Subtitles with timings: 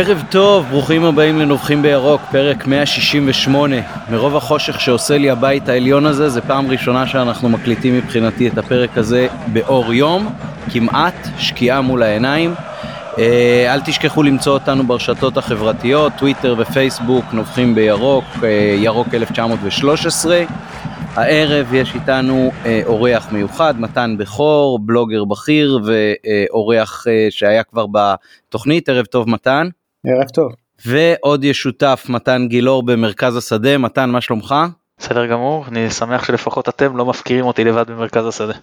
[0.00, 3.76] ערב טוב, ברוכים הבאים לנובחים בירוק, פרק 168.
[4.10, 8.98] מרוב החושך שעושה לי הבית העליון הזה, זה פעם ראשונה שאנחנו מקליטים מבחינתי את הפרק
[8.98, 10.34] הזה באור יום,
[10.72, 12.54] כמעט, שקיעה מול העיניים.
[13.18, 20.44] אה, אל תשכחו למצוא אותנו ברשתות החברתיות, טוויטר ופייסבוק, נובחים בירוק, אה, ירוק 1913.
[21.14, 28.88] הערב יש איתנו אה, אורח מיוחד, מתן בכור, בלוגר בכיר ואורח שהיה כבר בתוכנית.
[28.88, 29.68] ערב טוב מתן.
[30.06, 30.52] ערב טוב.
[30.86, 33.78] ועוד יש שותף מתן גילאור במרכז השדה.
[33.78, 34.54] מתן, מה שלומך?
[34.98, 38.54] בסדר גמור, אני שמח שלפחות אתם לא מפקירים אותי לבד במרכז השדה.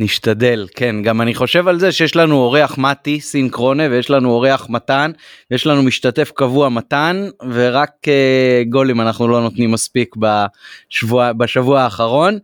[0.00, 4.66] נשתדל, כן, גם אני חושב על זה שיש לנו אורח מתי סינכרונה ויש לנו אורח
[4.68, 5.10] מתן,
[5.50, 12.38] יש לנו משתתף קבוע מתן ורק uh, גולים אנחנו לא נותנים מספיק בשבוע, בשבוע האחרון.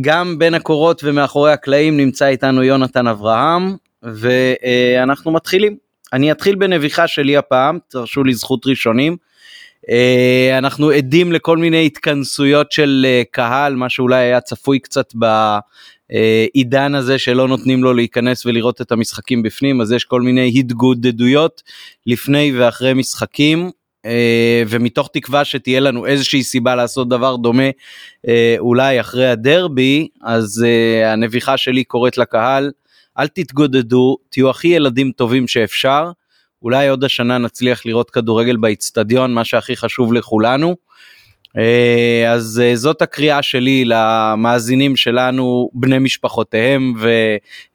[0.00, 5.89] גם בין הקורות ומאחורי הקלעים נמצא איתנו יונתן אברהם ואנחנו uh, מתחילים.
[6.12, 9.16] אני אתחיל בנביחה שלי הפעם, תרשו לי זכות ראשונים.
[9.86, 16.94] Uh, אנחנו עדים לכל מיני התכנסויות של uh, קהל, מה שאולי היה צפוי קצת בעידן
[16.94, 21.62] הזה שלא נותנים לו להיכנס ולראות את המשחקים בפנים, אז יש כל מיני התגודדויות
[22.06, 23.70] לפני ואחרי משחקים.
[24.68, 27.70] ומתוך תקווה שתהיה לנו איזושהי סיבה לעשות דבר דומה
[28.58, 30.64] אולי אחרי הדרבי אז
[31.04, 32.70] הנביחה שלי קוראת לקהל
[33.20, 36.10] אל תתגודדו תהיו הכי ילדים טובים שאפשר
[36.62, 40.76] אולי עוד השנה נצליח לראות כדורגל באיצטדיון מה שהכי חשוב לכולנו.
[41.58, 46.94] אה, אז אה, זאת הקריאה שלי למאזינים שלנו בני משפחותיהם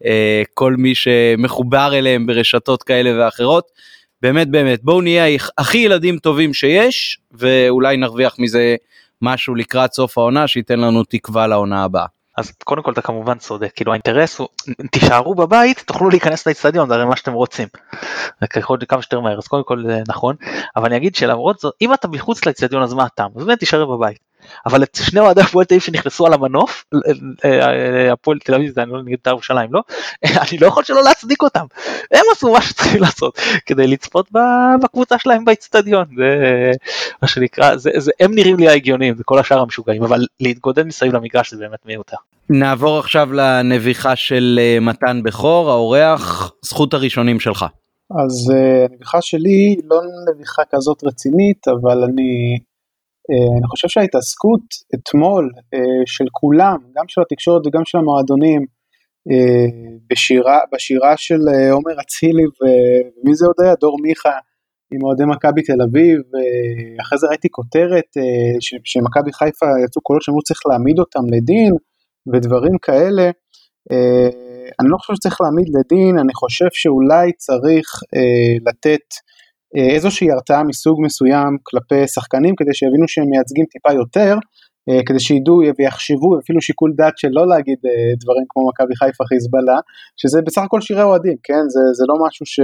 [0.01, 3.71] וכל מי שמחובר אליהם ברשתות כאלה ואחרות.
[4.21, 8.75] באמת באמת בואו נהיה הכי ילדים טובים שיש ואולי נרוויח מזה
[9.21, 12.14] משהו לקראת סוף העונה שייתן לנו תקווה לעונה הבאה.
[12.37, 14.47] אז קודם כל אתה כמובן צודק כאילו האינטרס הוא
[14.91, 17.67] תישארו בבית תוכלו להיכנס לאצטדיון זה הרי מה שאתם רוצים.
[18.87, 20.35] כמה שיותר מהר אז קודם כל זה נכון
[20.75, 23.85] אבל אני אגיד שלמרות זאת אם אתה מחוץ לאצטדיון אז מה הטעם אז באמת תישאר
[23.85, 24.24] בבית.
[24.65, 26.85] אבל את שני אוהדי הפועל תל אביב שנכנסו על המנוף,
[27.45, 29.81] אה, אה, הפועל תל אביב זה אני לא נגד בית"ר ירושלים לא,
[30.49, 31.65] אני לא יכול שלא להצדיק אותם,
[32.11, 34.29] הם עשו מה שצריכים לעשות כדי לצפות
[34.83, 36.71] בקבוצה שלהם באצטדיון, זה
[37.21, 41.53] מה שנקרא, זה, זה, הם נראים לי ההגיוניים וכל השאר המשוגעים, אבל להתגודד מסביב למגרש
[41.53, 42.17] זה באמת מיותר.
[42.49, 47.65] נעבור עכשיו לנביחה של אה, מתן בכור, האורח, זכות הראשונים שלך.
[48.11, 48.53] אז
[48.89, 52.59] הנביחה שלי לא נביחה כזאת רצינית, אבל אני
[53.31, 54.61] אני חושב שההתעסקות
[54.95, 58.65] אתמול אה, של כולם, גם של התקשורת וגם של המועדונים,
[59.31, 59.65] אה,
[60.09, 61.39] בשירה, בשירה של
[61.71, 63.75] עומר אצילי ומי זה עוד היה?
[63.81, 64.37] דור מיכה
[64.93, 66.19] עם אוהדי מכבי תל אביב,
[67.01, 68.09] אחרי זה ראיתי כותרת
[68.85, 71.73] שמכבי חיפה יצאו קולות שאמרו צריך להעמיד אותם לדין
[72.33, 73.29] ודברים כאלה.
[74.79, 77.87] אני לא חושב שצריך להעמיד לדין, אני חושב שאולי צריך
[78.67, 79.21] לתת אה,
[79.75, 84.35] איזושהי הרתעה מסוג מסוים כלפי שחקנים כדי שיבינו שהם מייצגים טיפה יותר,
[84.89, 89.23] אה, כדי שידעו ויחשבו אפילו שיקול דעת של לא להגיד אה, דברים כמו מכבי חיפה
[89.25, 89.79] חיזבאללה,
[90.17, 91.63] שזה בסך הכל שירי אוהדים, כן?
[91.73, 92.59] זה, זה לא משהו ש...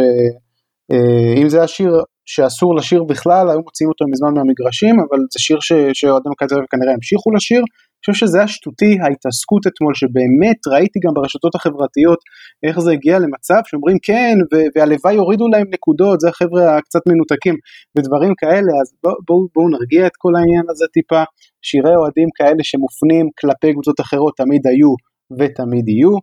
[1.38, 1.94] אם זה היה שיר
[2.26, 5.58] שאסור לשיר בכלל, היו מוציאים אותו מזמן מהמגרשים, אבל זה שיר
[5.94, 7.62] שאוהדי מכבי כנראה המשיכו לשיר,
[8.08, 12.20] אני חושב שזה היה שטותי ההתעסקות אתמול, שבאמת ראיתי גם ברשתות החברתיות
[12.64, 14.36] איך זה הגיע למצב שאומרים כן,
[14.76, 17.56] והלוואי יורידו להם נקודות, זה החבר'ה הקצת מנותקים
[17.98, 21.24] ודברים כאלה, אז בואו בוא, בוא נרגיע את כל העניין הזה טיפה,
[21.62, 24.94] שירי אוהדים כאלה שמופנים כלפי קבוצות אחרות תמיד היו
[25.40, 26.14] ותמיד יהיו.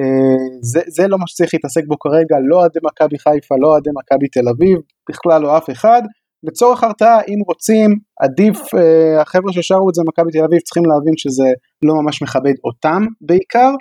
[0.00, 3.90] אה, זה, זה לא מה שצריך להתעסק בו כרגע, לא אוהדי מכבי חיפה, לא אוהדי
[3.98, 4.78] מכבי תל אביב,
[5.10, 6.02] בכלל לא אף אחד.
[6.42, 7.90] לצורך הרתעה אם רוצים
[8.20, 11.48] עדיף אה, החבר'ה ששרו את זה במכבי תל אביב צריכים להבין שזה
[11.86, 13.72] לא ממש מכבד אותם בעיקר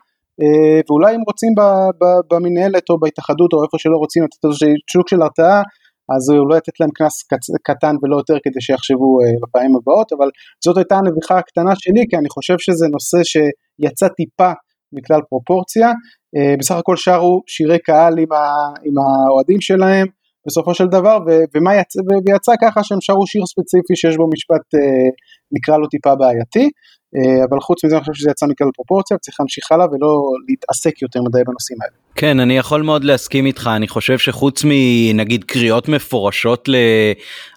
[0.41, 1.53] אה, ואולי אם רוצים
[2.31, 5.61] במנהלת או בהתאחדות או איפה שלא רוצים לתת איזה שוק של הרתעה
[6.15, 7.15] אז אולי לתת להם קנס
[7.67, 10.29] קטן ולא יותר כדי שיחשבו אה, בפעמים הבאות אבל
[10.65, 14.51] זאת הייתה הנביכה הקטנה שלי כי אני חושב שזה נושא שיצא טיפה
[14.93, 15.87] מכלל פרופורציה.
[16.35, 18.43] אה, בסך הכל שרו שירי קהל עם, ה,
[18.85, 20.07] עם האוהדים שלהם
[20.47, 24.75] בסופו של דבר, ו- ומה יצא, ויצא ככה שהם שרו שיר ספציפי שיש בו משפט,
[24.75, 25.09] אה,
[25.51, 26.69] נקרא לו טיפה בעייתי,
[27.15, 31.01] אה, אבל חוץ מזה אני חושב שזה יצא מכלל פרופורציה, צריך להמשיך הלאה ולא להתעסק
[31.01, 31.93] יותר מדי בנושאים האלה.
[32.15, 36.69] כן, אני יכול מאוד להסכים איתך, אני חושב שחוץ מנגיד קריאות מפורשות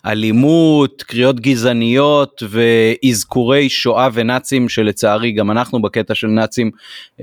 [0.04, 6.70] לאלימות, קריאות גזעניות ואזכורי שואה ונאצים שלצערי גם אנחנו בקטע של נאצים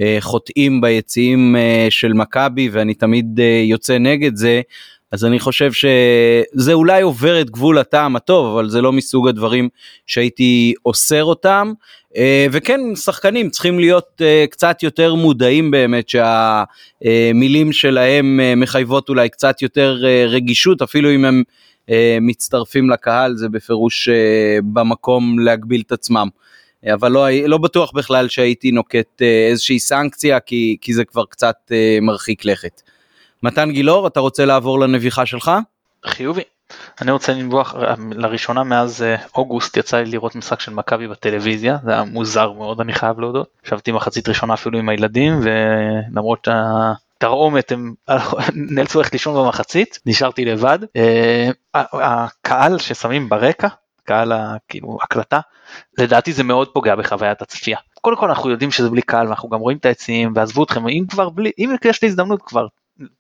[0.02, 4.62] אה, חוטאים ביציעים אה, של מכבי ואני תמיד אה, יוצא נגד זה.
[5.12, 9.70] אז אני חושב שזה אולי עובר את גבול הטעם הטוב, אבל זה לא מסוג הדברים
[10.08, 11.74] שהייתי אוסר אותם.
[12.18, 19.30] אה, וכן, שחקנים צריכים להיות אה, קצת יותר מודעים באמת שהמילים שלהם אה, מחייבות אולי
[19.30, 21.44] קצת יותר רגישות, אפילו אם הם
[22.22, 24.10] מצטרפים לקהל זה בפירוש
[24.64, 26.28] במקום להגביל את עצמם.
[26.94, 31.56] אבל לא, לא בטוח בכלל שהייתי נוקט איזושהי סנקציה כי, כי זה כבר קצת
[32.02, 32.82] מרחיק לכת.
[33.44, 35.52] מתן גילאור אתה רוצה לעבור לנביחה שלך?
[36.06, 36.42] חיובי.
[37.02, 37.76] אני רוצה לנבוח
[38.12, 42.82] לראשונה מאז אה, אוגוסט יצא לי לראות משחק של מכבי בטלוויזיה זה היה מוזר מאוד
[42.82, 47.94] אני חייב להודות ישבתי מחצית ראשונה אפילו עם הילדים ולמרות התרעומת הם
[48.76, 53.68] נאלצו ללכת לישון במחצית נשארתי לבד אה, הקהל ששמים ברקע
[54.04, 54.34] קהל
[54.68, 55.40] כאילו הקלטה
[55.98, 59.60] לדעתי זה מאוד פוגע בחוויית הצפייה קודם כל אנחנו יודעים שזה בלי קהל ואנחנו גם
[59.60, 62.68] רואים את העצים ועזבו אתכם אם כבר בלי אם יש לי הזדמנות כבר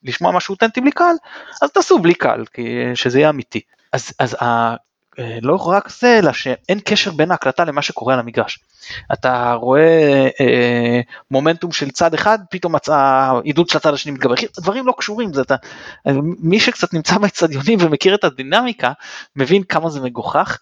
[0.03, 1.15] לשמוע משהו אותנטי בלי קהל,
[1.61, 3.61] אז תעשו בלי קהל, כי שזה יהיה אמיתי.
[3.93, 4.75] אז, אז ה,
[5.19, 8.59] אה, לא רק זה, אלא שאין קשר בין ההקלטה למה שקורה על המגרש.
[9.13, 11.01] אתה רואה אה,
[11.31, 15.55] מומנטום של צד אחד, פתאום העידוד של הצד השני מתגבר, דברים לא קשורים, זה אתה,
[16.39, 18.91] מי שקצת נמצא באצטדיונים ומכיר את הדינמיקה,
[19.35, 20.57] מבין כמה זה מגוחך.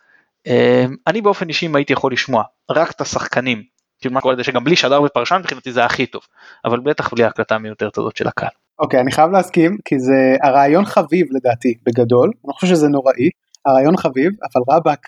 [0.48, 3.64] אה, אני באופן אישי אם הייתי יכול לשמוע רק את השחקנים,
[4.00, 6.22] כאילו מה קורה לזה שגם בלי שדר ופרשן מבחינתי זה הכי טוב,
[6.66, 8.50] אבל בטח בלי ההקלטה המיותרת הזאת של הקהל.
[8.80, 13.30] אוקיי, okay, אני חייב להסכים, כי זה הרעיון חביב לדעתי, בגדול, אני חושב שזה נוראי,
[13.66, 15.07] הרעיון חביב, אבל רבאק,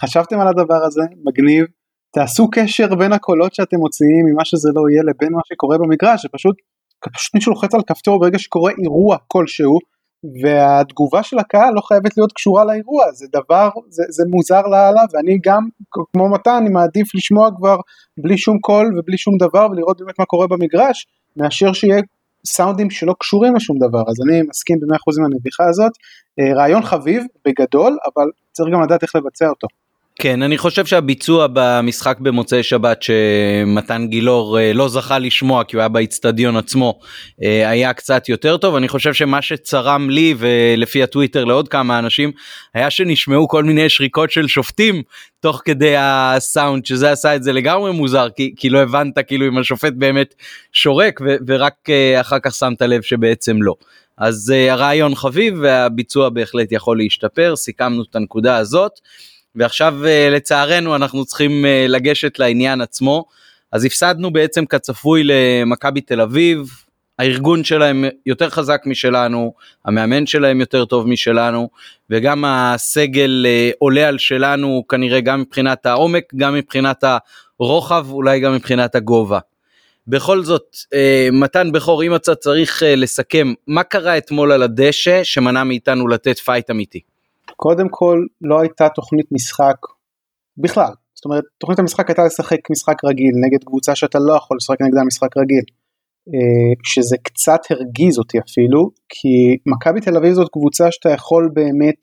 [0.00, 1.64] חשבתם על הדבר הזה, מגניב,
[2.14, 6.56] תעשו קשר בין הקולות שאתם מוציאים ממה שזה לא יהיה לבין מה שקורה במגרש, שפשוט
[7.14, 9.78] פשוט מישהו לוחץ על כפתור ברגע שקורה אירוע כלשהו,
[10.42, 15.38] והתגובה של הקהל לא חייבת להיות קשורה לאירוע, זה דבר, זה, זה מוזר לאללה, ואני
[15.44, 15.62] גם,
[16.12, 17.76] כמו מתן, אני מעדיף לשמוע כבר
[18.18, 21.06] בלי שום קול ובלי שום דבר ולראות באמת מה קורה במגרש,
[21.36, 22.02] מאשר שיהיה
[22.46, 25.92] סאונדים שלא קשורים לשום דבר, אז אני מסכים ב-100% עם הנביחה הזאת,
[26.40, 29.66] אה, רעיון חביב בגדול, אבל צריך גם לדעת איך לבצע אותו.
[30.22, 35.80] כן, אני חושב שהביצוע במשחק במוצאי שבת שמתן גילאור אה, לא זכה לשמוע כי הוא
[35.80, 36.98] היה באיצטדיון עצמו
[37.42, 38.74] אה, היה קצת יותר טוב.
[38.74, 42.32] אני חושב שמה שצרם לי ולפי הטוויטר לעוד כמה אנשים
[42.74, 45.02] היה שנשמעו כל מיני שריקות של שופטים
[45.40, 49.58] תוך כדי הסאונד שזה עשה את זה לגמרי מוזר כי, כי לא הבנת כאילו אם
[49.58, 50.34] השופט באמת
[50.72, 53.74] שורק ו, ורק אה, אחר כך שמת לב שבעצם לא.
[54.18, 58.92] אז הרעיון חביב והביצוע בהחלט יכול להשתפר סיכמנו את הנקודה הזאת.
[59.54, 63.24] ועכשיו אה, לצערנו אנחנו צריכים אה, לגשת לעניין עצמו.
[63.72, 66.66] אז הפסדנו בעצם כצפוי למכבי תל אביב,
[67.18, 69.54] הארגון שלהם יותר חזק משלנו,
[69.84, 71.68] המאמן שלהם יותר טוב משלנו,
[72.10, 77.04] וגם הסגל אה, עולה על שלנו כנראה גם מבחינת העומק, גם מבחינת
[77.60, 79.38] הרוחב, אולי גם מבחינת הגובה.
[80.06, 80.76] בכל זאת,
[81.32, 86.70] מתן בכור, אם אתה צריך לסכם, מה קרה אתמול על הדשא שמנע מאיתנו לתת פייט
[86.70, 87.00] אמיתי?
[87.64, 89.76] קודם כל לא הייתה תוכנית משחק
[90.56, 94.80] בכלל, זאת אומרת תוכנית המשחק הייתה לשחק משחק רגיל נגד קבוצה שאתה לא יכול לשחק
[94.80, 95.64] נגדה משחק רגיל,
[96.34, 102.00] אה, שזה קצת הרגיז אותי אפילו, כי מכבי תל אביב זאת קבוצה שאתה יכול באמת,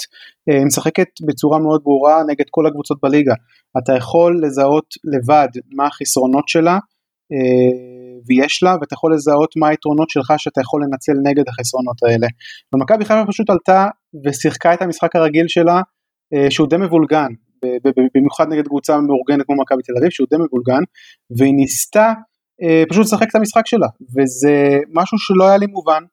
[0.49, 3.33] אה, משחקת בצורה מאוד ברורה נגד כל הקבוצות בליגה,
[3.77, 6.77] אתה יכול לזהות לבד מה החסרונות שלה,
[8.27, 12.27] ויש לה ואתה יכול לזהות מה היתרונות שלך שאתה יכול לנצל נגד החסרונות האלה.
[12.75, 13.87] ומכבי חיפה פשוט עלתה
[14.25, 15.81] ושיחקה את המשחק הרגיל שלה
[16.33, 17.31] אה, שהוא די מבולגן
[18.15, 20.83] במיוחד נגד קבוצה מאורגנת כמו מכבי תל אביב שהוא די מבולגן
[21.37, 22.13] והיא ניסתה
[22.63, 26.03] אה, פשוט לשחק את המשחק שלה וזה משהו שלא היה לי מובן.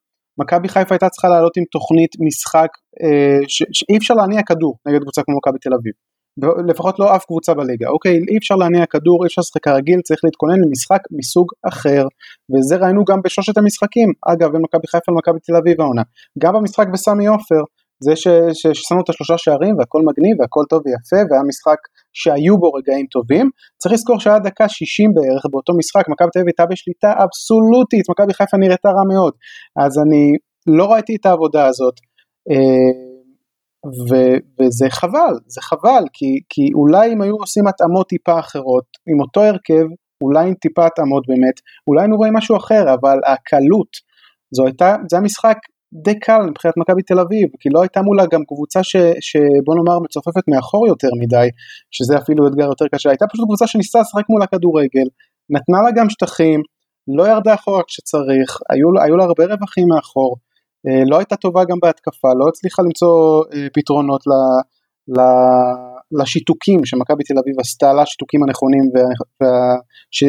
[0.40, 2.68] מכבי חיפה הייתה צריכה לעלות עם תוכנית משחק
[3.02, 5.92] אה, שאי אפשר להניע כדור נגד קבוצה כמו מכבי תל אביב.
[6.68, 10.20] לפחות לא אף קבוצה בליגה, אוקיי, אי אפשר להניע כדור, אי אפשר לשחק כרגיל, צריך
[10.24, 12.04] להתכונן למשחק מסוג אחר,
[12.50, 16.02] וזה ראינו גם בשלושת המשחקים, אגב, בין מכבי חיפה למכבי תל אביב העונה,
[16.42, 17.62] גם במשחק בסמי עופר,
[18.04, 18.12] זה
[18.60, 21.80] ששמנו את השלושה שערים והכל מגניב והכל טוב ויפה והיה משחק
[22.12, 23.50] שהיו בו רגעים טובים,
[23.80, 28.34] צריך לזכור שהיה דקה 60 בערך באותו משחק, מכבי תל אביב הייתה בשליטה אבסולוטית, מכבי
[28.34, 29.34] חיפה נראתה רע מאוד,
[29.84, 30.24] אז אני
[30.78, 31.94] לא ראיתי את העבודה הזאת.
[32.50, 33.05] אה,
[33.86, 39.20] ו- וזה חבל, זה חבל, כי, כי אולי אם היו עושים התאמות טיפה אחרות, עם
[39.20, 39.86] אותו הרכב,
[40.22, 43.90] אולי עם טיפה התאמות באמת, אולי היינו רואים משהו אחר, אבל הקלות,
[44.54, 45.56] זו הייתה, זה היה משחק
[46.04, 49.98] די קל מבחינת מכבי תל אביב, כי לא הייתה מולה גם קבוצה ש, שבוא נאמר
[50.04, 51.48] מצופפת מאחור יותר מדי,
[51.90, 55.08] שזה אפילו אתגר יותר קשה, הייתה פשוט קבוצה שניסתה לשחק מול הכדורגל,
[55.50, 56.60] נתנה לה גם שטחים,
[57.08, 60.36] לא ירדה אחורה כשצריך, היו, היו לה הרבה רווחים מאחור,
[61.10, 64.32] לא הייתה טובה גם בהתקפה, לא הצליחה למצוא אה, פתרונות ל,
[65.18, 65.20] ל,
[66.20, 68.84] לשיתוקים שמכבי תל אביב עשתה, לשיתוקים הנכונים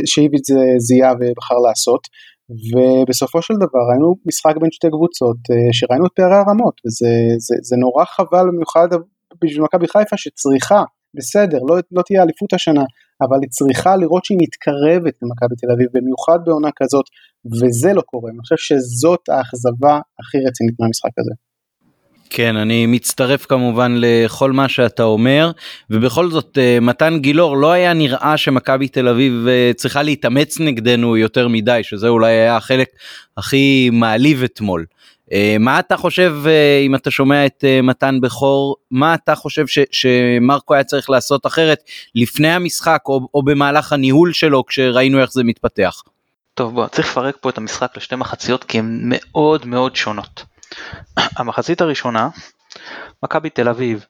[0.05, 2.01] שאיביץ' זיהה ובחר לעשות,
[2.71, 7.55] ובסופו של דבר ראינו משחק בין שתי קבוצות אה, שראינו את פערי הרמות, וזה זה,
[7.61, 8.87] זה נורא חבל במיוחד
[9.41, 10.83] בשביל מכבי חיפה שצריכה,
[11.17, 12.83] בסדר, לא, לא תהיה אליפות השנה,
[13.21, 17.05] אבל היא צריכה לראות שהיא מתקרבת למכבי תל אביב, במיוחד בעונה כזאת,
[17.61, 18.31] וזה לא קורה.
[18.31, 21.31] אני חושב שזאת האכזבה הכי רצינית מהמשחק הזה.
[22.29, 25.51] כן, אני מצטרף כמובן לכל מה שאתה אומר,
[25.89, 31.17] ובכל זאת אה, מתן גילאור לא היה נראה שמכבי תל אביב אה, צריכה להתאמץ נגדנו
[31.17, 32.87] יותר מדי, שזה אולי היה החלק
[33.37, 34.85] הכי מעליב אתמול.
[35.33, 36.35] אה, מה אתה חושב,
[36.85, 41.83] אם אתה שומע את מתן בכור, מה אתה חושב ש, שמרקו היה צריך לעשות אחרת
[42.15, 46.01] לפני המשחק או, או במהלך הניהול שלו כשראינו איך זה מתפתח?
[46.53, 50.43] טוב בוא, צריך לפרק פה את המשחק לשתי מחציות כי הן מאוד מאוד שונות.
[51.37, 52.29] המחצית הראשונה,
[53.23, 54.05] מכבי תל אביב,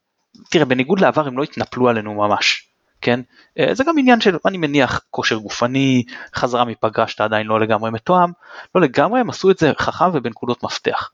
[0.50, 2.67] תראה בניגוד לעבר הם לא התנפלו עלינו ממש,
[3.08, 3.20] כן?
[3.60, 6.04] אה, זה גם עניין של אני מניח כושר גופני,
[6.36, 8.32] חזרה מפגרה שאתה עדיין לא לגמרי מתואם,
[8.76, 11.12] לא לגמרי הם עשו את זה חכם ובנקודות מפתח.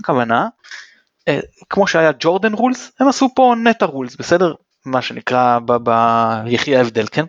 [0.00, 0.48] הכוונה,
[1.28, 1.40] אה,
[1.70, 4.54] כמו שהיה ג'ורדן רולס, הם עשו פה נטע רולס, בסדר?
[4.84, 5.58] מה שנקרא
[6.44, 7.24] ביחי ההבדל, כן?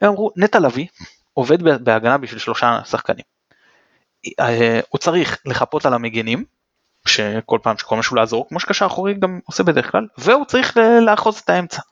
[0.00, 0.86] הם אמרו נטע לביא
[1.34, 3.24] עובד בהגנה בשביל שלושה שחקנים.
[4.40, 6.44] אה, הוא צריך לחפות על המגנים,
[7.06, 11.36] שכל פעם שכל משהו לעזור כמו שקשר אחורי גם עושה בדרך כלל והוא צריך לאחוז
[11.36, 11.82] את האמצע.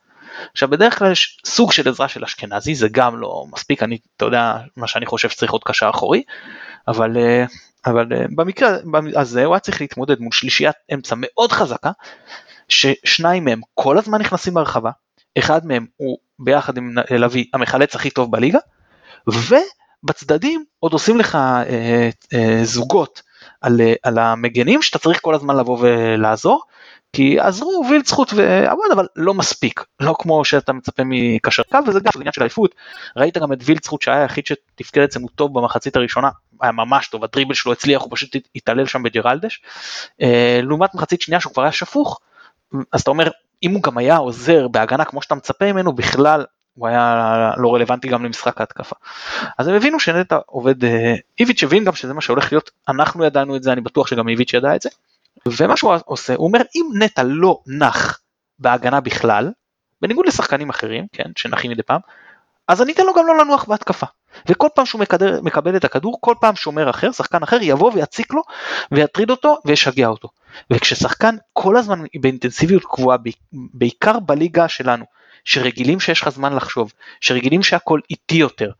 [0.51, 4.25] עכשיו בדרך כלל יש סוג של עזרה של אשכנזי זה גם לא מספיק אני אתה
[4.25, 6.23] יודע מה שאני חושב שצריך עוד קשר אחורי
[6.87, 7.45] אבל אה,
[7.85, 8.77] אבל אה, במקרה
[9.15, 11.91] הזה הוא היה צריך להתמודד מול שלישיית אמצע מאוד חזקה
[12.69, 14.91] ששניים מהם כל הזמן נכנסים ברחבה
[15.37, 18.59] אחד מהם הוא ביחד עם לביא המחלץ הכי טוב בליגה
[19.27, 23.21] ובצדדים עוד עושים לך אה, אה, זוגות
[23.61, 26.61] על, על המגנים שאתה צריך כל הזמן לבוא ולעזור,
[27.15, 32.11] כי עזרו וילצחוט ועבוד אבל לא מספיק, לא כמו שאתה מצפה מקשר קו וזה גם
[32.15, 32.75] עניין של עייפות,
[33.17, 36.29] ראית גם את וילצחוט שהיה היחיד שתפקד אצלנו טוב במחצית הראשונה,
[36.61, 39.61] היה ממש טוב, הדריבל שלו הצליח, הוא פשוט התעלל שם בג'רלדש,
[40.21, 42.19] אה, לעומת מחצית שנייה שהוא כבר היה שפוך,
[42.91, 43.29] אז אתה אומר
[43.63, 48.07] אם הוא גם היה עוזר בהגנה כמו שאתה מצפה ממנו בכלל הוא היה לא רלוונטי
[48.07, 48.95] גם למשחק ההתקפה.
[49.57, 53.55] אז הם הבינו שנטע עובד, אה, איביץ' הבין גם שזה מה שהולך להיות, אנחנו ידענו
[53.55, 54.89] את זה, אני בטוח שגם איביץ' ידע את זה.
[55.47, 58.19] ומה שהוא עושה, הוא אומר אם נטע לא נח
[58.59, 59.51] בהגנה בכלל,
[60.01, 61.99] בניגוד לשחקנים אחרים, כן, שנחים מדי פעם,
[62.67, 64.05] אז אני אתן לו גם לא לנוח בהתקפה.
[64.49, 68.33] וכל פעם שהוא מקדר, מקבל את הכדור, כל פעם שומר אחר, שחקן אחר, יבוא ויציק
[68.33, 68.41] לו
[68.91, 70.29] ויטריד אותו וישגע אותו.
[70.71, 73.17] וכששחקן כל הזמן באינטנסיביות קבועה,
[73.51, 75.05] בעיקר בליגה שלנו,
[75.43, 78.71] שרגילים שיש לך זמן לחשוב, שרגילים שהכל איטי יותר,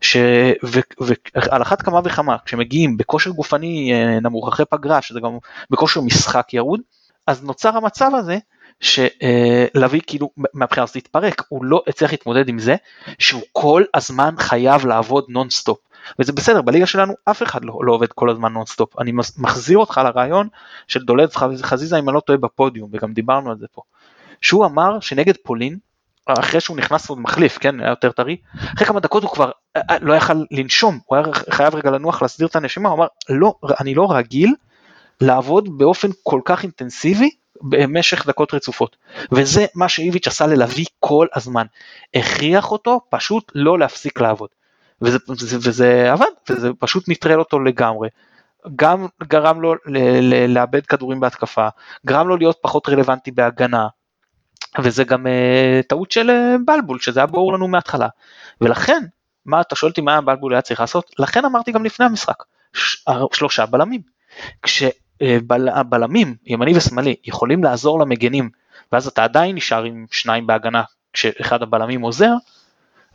[0.00, 0.16] ש...
[0.64, 0.80] ו...
[1.00, 5.38] ועל אחת כמה וכמה כשמגיעים בכושר גופני אה, נמוך אחרי פגרה שזה גם
[5.70, 6.80] בכושר משחק ירוד
[7.26, 8.38] אז נוצר המצב הזה
[8.80, 12.76] שלוי כאילו מהבחינה הזאת התפרק הוא לא הצליח להתמודד עם זה
[13.18, 15.78] שהוא כל הזמן חייב לעבוד נונסטופ.
[16.18, 18.98] וזה בסדר בליגה שלנו אף אחד לא, לא עובד כל הזמן נונסטופ.
[18.98, 20.48] אני מחזיר אותך לרעיון
[20.88, 21.30] של דולד
[21.62, 23.82] חזיזה אם אני לא טועה בפודיום וגם דיברנו על זה פה.
[24.40, 25.78] שהוא אמר שנגד פולין
[26.26, 28.36] אחרי שהוא נכנס ועוד מחליף, כן, היה יותר טרי,
[28.74, 29.59] אחרי כמה דקות הוא כבר אה, אה,
[30.00, 33.94] לא יכל לנשום, הוא היה חייב רגע לנוח להסדיר את הנשימה, הוא אמר, לא, אני
[33.94, 34.54] לא רגיל
[35.20, 37.30] לעבוד באופן כל כך אינטנסיבי
[37.62, 38.96] במשך דקות רצופות.
[39.32, 41.66] וזה מה שאיביץ' עשה ללוי כל הזמן,
[42.14, 44.48] הכריח אותו פשוט לא להפסיק לעבוד.
[45.02, 48.08] וזה, וזה, וזה עבד, וזה פשוט נטרל אותו לגמרי.
[48.76, 49.74] גם גרם לו
[50.48, 51.68] לאבד כדורים בהתקפה,
[52.06, 53.86] גרם לו להיות פחות רלוונטי בהגנה,
[54.78, 58.08] וזה גם uh, טעות של uh, בלבול שזה היה ברור לנו מההתחלה
[58.60, 59.04] ולכן
[59.50, 63.04] מה אתה שואל אותי מה בלבול היה צריך לעשות לכן אמרתי גם לפני המשחק ש,
[63.32, 64.00] שלושה בלמים
[64.62, 68.50] כשבלמים uh, ימני ושמאלי יכולים לעזור למגנים
[68.92, 72.32] ואז אתה עדיין נשאר עם שניים בהגנה כשאחד הבלמים עוזר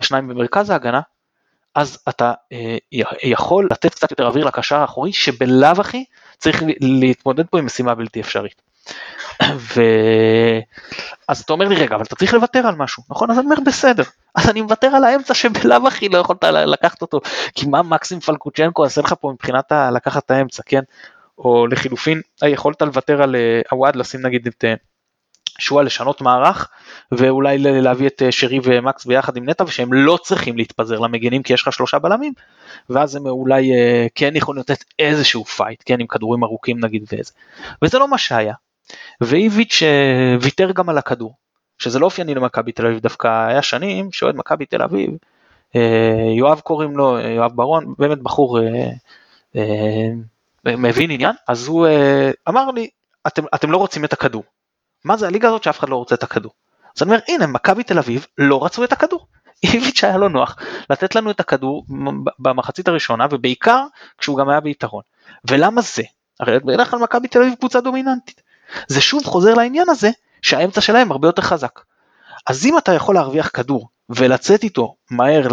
[0.02, 1.02] שניים במרכז ההגנה
[1.76, 2.56] אז אתה uh,
[3.24, 6.06] יכול לתת קצת יותר אוויר לקשר האחורי שבלאו הכי
[6.38, 8.62] צריך להתמודד פה עם משימה בלתי אפשרית.
[9.44, 9.82] ו...
[11.28, 13.32] אז אתה אומר לי רגע אבל אתה צריך לוותר על משהו נכון?
[13.32, 14.04] אז אני אומר בסדר
[14.36, 17.22] אז אני מוותר על האמצע שבלאו הכי לא יכולת לקחת אותו.
[17.56, 20.82] כי מה מקסים פלקוצ'נקו עושה לך פה מבחינת לקחת את האמצע כן?
[21.38, 23.36] או לחילופין יכולת לוותר על
[23.72, 24.66] עווד לשים נגיד את
[25.60, 26.70] שועה לשנות מערך
[27.12, 31.62] ואולי להביא את שרי ומקס ביחד עם נטע ושהם לא צריכים להתפזר למגנים כי יש
[31.62, 32.34] לך שלושה בלמים.
[32.90, 33.72] ואז הם אולי
[34.16, 36.00] כן יכולים לתת איזשהו fight כן?
[36.00, 37.32] עם כדורים ארוכים נגיד ואיזה
[37.82, 38.54] וזה לא מה שהיה
[39.22, 41.34] ואיביץ' אה, ויתר גם על הכדור,
[41.78, 45.12] שזה לא אופייני למכבי תל אביב, דווקא היה שנים שאוהד מכבי תל אביב,
[45.76, 48.60] אה, יואב קוראים לו, אה, יואב ברון, באמת בחור
[50.66, 51.88] מבין עניין, אז הוא
[52.50, 52.90] אמר לי,
[53.28, 54.44] אתם, אתם לא רוצים את הכדור.
[55.06, 56.52] מה זה הליגה הזאת שאף אחד לא רוצה את הכדור?
[56.96, 59.28] אז אני אומר, הנה, מכבי תל אביב לא רצו את הכדור.
[59.64, 60.58] איביץ' היה לו נוח
[60.90, 61.86] לתת לנו את הכדור
[62.40, 63.86] במחצית הראשונה ובעיקר
[64.18, 65.04] כשהוא גם היה ביתרון.
[65.50, 66.04] ולמה זה?
[66.40, 68.42] הרי בדרך כלל מכבי תל אביב קבוצה דומיננטית.
[68.88, 70.10] זה שוב חוזר לעניין הזה
[70.42, 71.80] שהאמצע שלהם הרבה יותר חזק.
[72.48, 75.48] אז אם אתה יכול להרוויח כדור ולצאת איתו מהר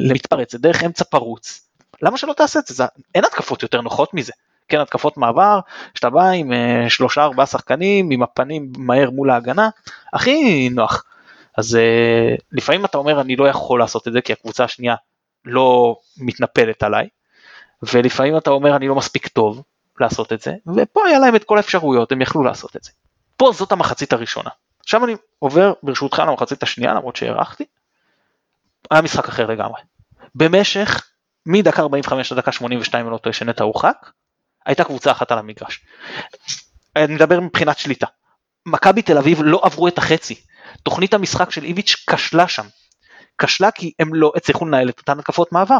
[0.00, 1.68] למתפרצת דרך אמצע פרוץ,
[2.02, 2.84] למה שלא תעשה את זה?
[3.14, 4.32] אין התקפות יותר נוחות מזה.
[4.68, 5.60] כן התקפות מעבר,
[5.94, 9.68] שאתה בא עם uh, שלושה ארבעה שחקנים עם הפנים מהר מול ההגנה,
[10.12, 11.04] הכי נוח.
[11.58, 14.94] אז uh, לפעמים אתה אומר אני לא יכול לעשות את זה כי הקבוצה השנייה
[15.44, 17.08] לא מתנפלת עליי,
[17.82, 19.62] ולפעמים אתה אומר אני לא מספיק טוב
[20.00, 22.90] לעשות את זה, ופה היה להם את כל האפשרויות, הם יכלו לעשות את זה.
[23.36, 24.50] פה זאת המחצית הראשונה.
[24.80, 27.64] עכשיו אני עובר ברשותך למחצית השנייה למרות שהארכתי.
[28.90, 29.80] היה משחק אחר לגמרי.
[30.34, 31.08] במשך
[31.46, 34.10] מדקה 45 לדקה 82 אם לא טועה שנטע הורחק,
[34.66, 35.80] הייתה קבוצה אחת על המגרש.
[36.96, 38.06] אני מדבר מבחינת שליטה.
[38.66, 40.40] מכבי תל אביב לא עברו את החצי.
[40.82, 42.66] תוכנית המשחק של איביץ' כשלה שם.
[43.38, 45.78] כשלה כי הם לא הצליחו לנהל את אותן התקפות מעבר.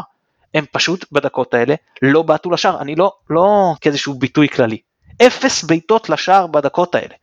[0.53, 4.77] הם פשוט בדקות האלה לא בעטו לשער, אני לא, לא כאיזשהו ביטוי כללי.
[5.27, 7.15] אפס בעיטות לשער בדקות האלה.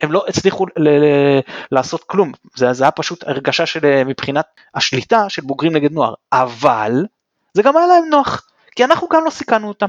[0.00, 1.40] הם לא הצליחו ל- ל-
[1.72, 7.06] לעשות כלום, זה, זה היה פשוט הרגשה של מבחינת השליטה של בוגרים נגד נוער, אבל
[7.54, 8.46] זה גם היה להם נוח,
[8.76, 9.88] כי אנחנו גם לא סיכנו אותם.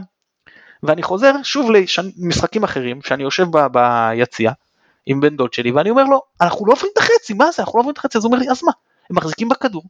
[0.83, 4.51] ואני חוזר שוב למשחקים אחרים, שאני יושב ב- ביציע
[5.05, 7.77] עם בן דוד שלי ואני אומר לו, אנחנו לא עוברים את החצי, מה זה, אנחנו
[7.77, 8.71] לא עוברים את החצי, אז הוא אומר לי, אז מה,
[9.09, 9.83] הם מחזיקים בכדור,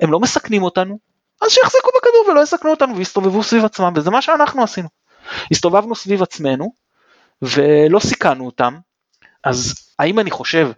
[0.00, 0.98] הם לא מסכנים אותנו,
[1.42, 4.88] אז שיחזיקו בכדור ולא יסכנו אותנו ויסתובבו סביב עצמם, וזה מה שאנחנו עשינו.
[5.50, 6.72] הסתובבנו סביב עצמנו
[7.42, 8.78] ולא סיכנו אותם,
[9.44, 10.70] אז האם אני חושב,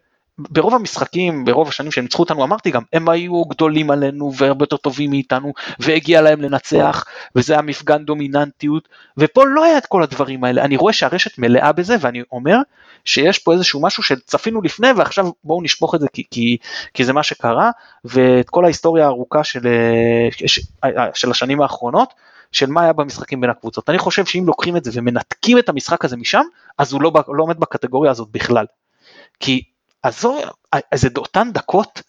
[0.50, 4.76] ברוב המשחקים, ברוב השנים שהם ניצחו אותנו, אמרתי גם, הם היו גדולים עלינו והרבה יותר
[4.76, 7.04] טובים מאיתנו, והגיע להם לנצח,
[7.37, 11.73] וזה היה מפגן דומיננטיות, ופה לא היה את כל הדברים האלה, אני רואה שהרשת מלאה
[11.73, 12.56] בזה, ואני אומר
[13.04, 16.56] שיש פה איזשהו משהו שצפינו לפני, ועכשיו בואו נשפוך את זה כי, כי,
[16.94, 17.70] כי זה מה שקרה,
[18.04, 19.61] ואת כל ההיסטוריה הארוכה של,
[21.14, 22.14] של השנים האחרונות,
[22.52, 23.90] של מה היה במשחקים בין הקבוצות.
[23.90, 26.42] אני חושב שאם לוקחים את זה ומנתקים את המשחק הזה משם,
[26.78, 28.66] אז הוא לא, לא עומד בקטגוריה הזאת בכלל.
[29.40, 29.62] כי
[30.02, 30.40] עזור,
[30.95, 32.02] זה אותן דקות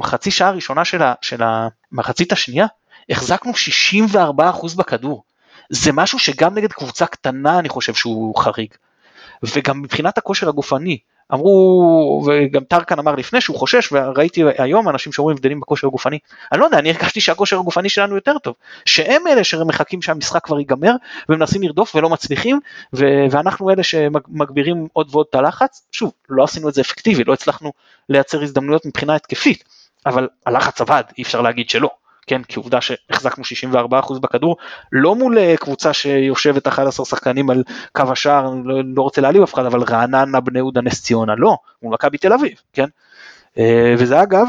[0.00, 2.66] בחצי שעה הראשונה של, ה, של המחצית השנייה,
[3.10, 3.52] החזקנו
[4.14, 4.16] 64%
[4.76, 5.22] בכדור.
[5.70, 8.74] זה משהו שגם נגד קבוצה קטנה אני חושב שהוא חריג.
[9.42, 10.98] וגם מבחינת הכושר הגופני,
[11.32, 16.18] אמרו, וגם טרקן אמר לפני שהוא חושש, וראיתי היום אנשים שאומרים הבדלים בכושר הגופני,
[16.52, 20.58] אני לא יודע, אני הרגשתי שהכושר הגופני שלנו יותר טוב, שהם אלה שמחכים שהמשחק כבר
[20.58, 20.92] ייגמר,
[21.28, 22.60] ומנסים לרדוף ולא מצליחים,
[22.94, 27.32] ו- ואנחנו אלה שמגבירים עוד ועוד את הלחץ, שוב, לא עשינו את זה אפקטיבי, לא
[27.32, 27.72] הצלחנו
[28.08, 29.64] לייצר הזדמנויות מבחינה התקפית,
[30.06, 31.90] אבל הלחץ עבד, אי אפשר להגיד שלא.
[32.28, 34.56] כן, כי עובדה שהחזקנו 64% בכדור,
[34.92, 37.62] לא מול אה, קבוצה שיושבת 11 שחקנים על
[37.92, 41.56] קו השער, לא, לא רוצה להעליב אף אחד, אבל רעננה, בני יהודה, נס ציונה, לא,
[41.82, 42.86] מול מכבי תל אביב, כן?
[43.58, 44.46] אה, וזה אגב,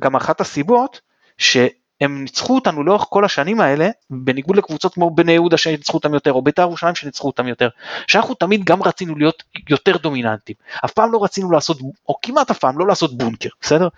[0.00, 1.00] גם אחת הסיבות
[1.38, 6.32] שהם ניצחו אותנו לאורך כל השנים האלה, בניגוד לקבוצות כמו בני יהודה שניצחו אותם יותר,
[6.32, 7.68] או בית"ר ירושלים שניצחו אותם יותר,
[8.06, 12.58] שאנחנו תמיד גם רצינו להיות יותר דומיננטים, אף פעם לא רצינו לעשות, או כמעט אף
[12.58, 13.88] פעם לא לעשות בונקר, בסדר?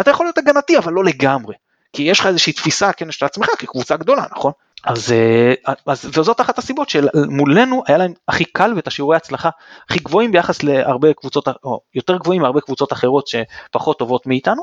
[0.00, 1.54] אתה יכול להיות הגנתי, אבל לא לגמרי.
[1.92, 4.52] כי יש לך איזושהי תפיסה כן של עצמך כקבוצה גדולה נכון
[4.84, 9.50] אז, אה, אז וזאת אחת הסיבות שמולנו היה להם הכי קל ואת השיעורי הצלחה
[9.88, 14.62] הכי גבוהים ביחס להרבה קבוצות או יותר גבוהים מהרבה קבוצות אחרות שפחות טובות מאיתנו.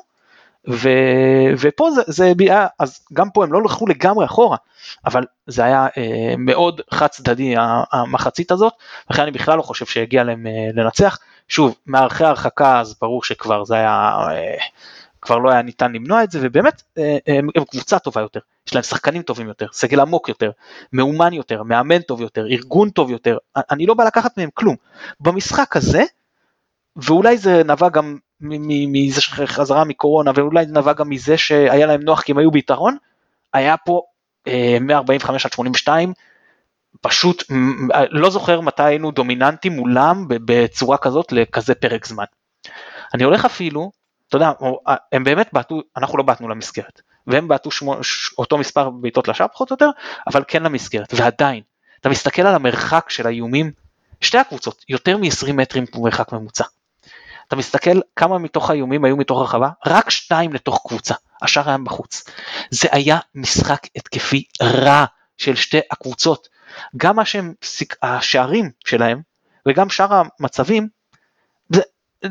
[0.67, 0.89] ו,
[1.59, 4.57] ופה זה, זה ביאה אז גם פה הם לא הלכו לגמרי אחורה
[5.05, 7.55] אבל זה היה אה, מאוד חד צדדי
[7.91, 8.73] המחצית הזאת
[9.09, 13.63] לכן אני בכלל לא חושב שהגיע להם אה, לנצח שוב מערכי ההרחקה אז ברור שכבר
[13.63, 14.57] זה היה אה,
[15.21, 18.73] כבר לא היה ניתן למנוע את זה ובאמת אה, הם, הם קבוצה טובה יותר, יש
[18.73, 20.51] להם שחקנים טובים יותר, סגל עמוק יותר,
[20.93, 23.37] מאומן יותר, מאמן טוב יותר, ארגון טוב יותר,
[23.71, 24.75] אני לא בא לקחת מהם כלום.
[25.19, 26.03] במשחק הזה,
[26.95, 32.21] ואולי זה נבע גם מזה שחזרה מקורונה ואולי זה נבע גם מזה שהיה להם נוח
[32.21, 32.97] כי הם היו ביתרון,
[33.53, 34.01] היה פה
[34.47, 36.13] אה, מ-45 עד 82
[37.01, 37.43] פשוט
[38.09, 42.23] לא זוכר מתי היינו דומיננטים מולם בצורה כזאת לכזה פרק זמן.
[43.13, 43.91] אני הולך אפילו
[44.29, 44.51] אתה יודע,
[44.87, 47.69] אה, הם באמת בעטו, אנחנו לא בעטנו למסגרת, והם בעטו
[48.37, 49.89] אותו מספר בעיטות לשער פחות או יותר,
[50.27, 51.63] אבל כן למסגרת, ועדיין,
[52.01, 53.71] אתה מסתכל על המרחק של האיומים,
[54.21, 56.63] שתי הקבוצות, יותר מ-20 מטרים מרחק ממוצע.
[57.47, 62.23] אתה מסתכל כמה מתוך האיומים היו מתוך הרחבה, רק שתיים לתוך קבוצה, השאר היה בחוץ.
[62.69, 65.05] זה היה משחק התקפי רע
[65.37, 66.47] של שתי הקבוצות.
[66.97, 67.53] גם מה שהם,
[68.03, 69.21] השערים שלהם,
[69.67, 70.87] וגם שאר המצבים,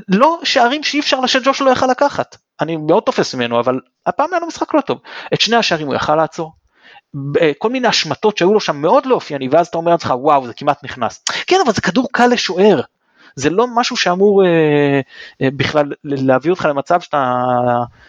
[0.08, 2.36] לא שערים שאי אפשר שג'וש לא יכל לקחת.
[2.60, 4.98] אני מאוד תופס ממנו אבל הפעם היה לו משחק לא טוב.
[5.34, 6.52] את שני השערים הוא יכל לעצור.
[7.58, 10.54] כל מיני השמטות שהיו לו שם מאוד לא אופייני ואז אתה אומר לעצמך וואו זה
[10.54, 11.24] כמעט נכנס.
[11.46, 12.80] כן אבל זה כדור קל לשוער.
[13.36, 15.00] זה לא משהו שאמור אה,
[15.42, 17.34] אה, בכלל להביא אותך למצב שאתה,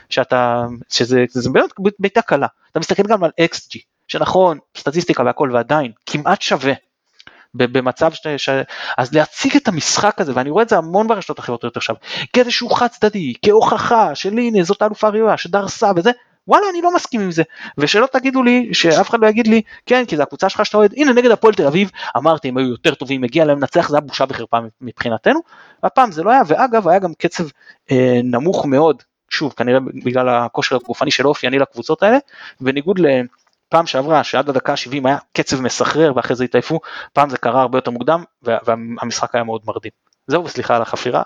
[0.10, 2.48] שאתה, שזה, שזה באמת בעיטה קלה.
[2.72, 6.74] אתה מסתכל גם על XG, שנכון, סטטיסטיקה והכל ועדיין, כמעט שווה.
[7.54, 8.28] במצב ש...
[8.38, 8.50] ש...
[8.98, 11.96] אז להציג את המשחק הזה ואני רואה את זה המון ברשתות החברתיות עכשיו
[12.34, 16.12] כאיזשהו חד צדדי כהוכחה של הנה זאת אלופה ראויה שדרסה וזה
[16.48, 17.44] וואלה אני לא מסכים עם זה.
[17.78, 20.94] ושלא תגידו לי שאף אחד לא יגיד לי כן כי זה הקבוצה שלך שאתה אוהד
[20.98, 24.02] הנה נגד הפועל תל אביב אמרתי הם היו יותר טובים מגיע להם לנצח זה היה
[24.02, 25.40] בושה וחרפה מבחינתנו.
[25.84, 27.44] הפעם זה לא היה ואגב היה גם קצב
[27.92, 32.18] אה, נמוך מאוד שוב כנראה בגלל הכושר הגופני שלא אופייני לקבוצות האלה
[32.62, 33.00] בניגוד
[33.70, 36.80] לפעם שעברה שעד הדקה ה-70 היה קצב מסחרר ואחרי זה התעייפו
[37.14, 39.92] פעם זה קרה הרבה יותר מוקדם והמשחק היה מאוד מרדים.
[40.28, 41.22] זהו וסליחה על החפירה.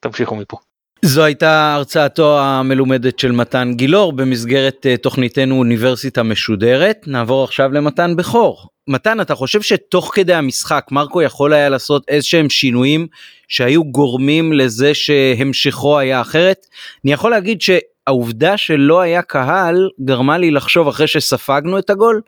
[0.00, 0.56] תמשיכו מפה.
[1.02, 6.96] זו הייתה הרצאתו המלומדת של מתן גילאור במסגרת אה, תוכניתנו אוניברסיטה משודרת.
[7.06, 8.68] נעבור עכשיו למתן בכור.
[8.88, 13.06] מתן, אתה חושב שתוך כדי המשחק מרקו יכול היה לעשות איזשהם שינויים
[13.48, 16.66] שהיו גורמים לזה שהמשכו היה אחרת?
[17.04, 17.62] אני יכול להגיד
[18.10, 22.20] שהעובדה שלא היה קהל גרמה לי לחשוב אחרי שספגנו את הגול,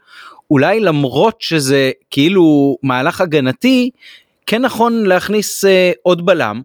[0.50, 3.90] אולי למרות שזה כאילו מהלך הגנתי,
[4.46, 6.62] כן נכון להכניס אה, עוד בלם.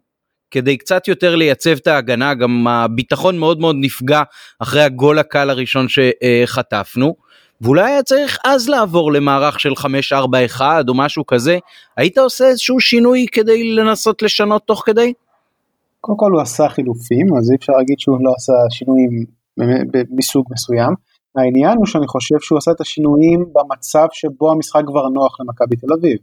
[0.51, 4.21] כדי קצת יותר לייצב את ההגנה, גם הביטחון מאוד מאוד נפגע
[4.59, 7.15] אחרי הגול הקל הראשון שחטפנו.
[7.61, 9.73] ואולי היה צריך אז לעבור למערך של
[10.57, 11.57] 5-4-1 או משהו כזה,
[11.97, 15.13] היית עושה איזשהו שינוי כדי לנסות לשנות תוך כדי?
[16.01, 19.09] קודם כל הוא עשה חילופים, אז אי אפשר להגיד שהוא לא עשה שינויים
[20.17, 20.93] מסוג מסוים.
[21.37, 25.93] העניין הוא שאני חושב שהוא עשה את השינויים במצב שבו המשחק כבר נוח למכבי תל
[25.99, 26.17] אביב.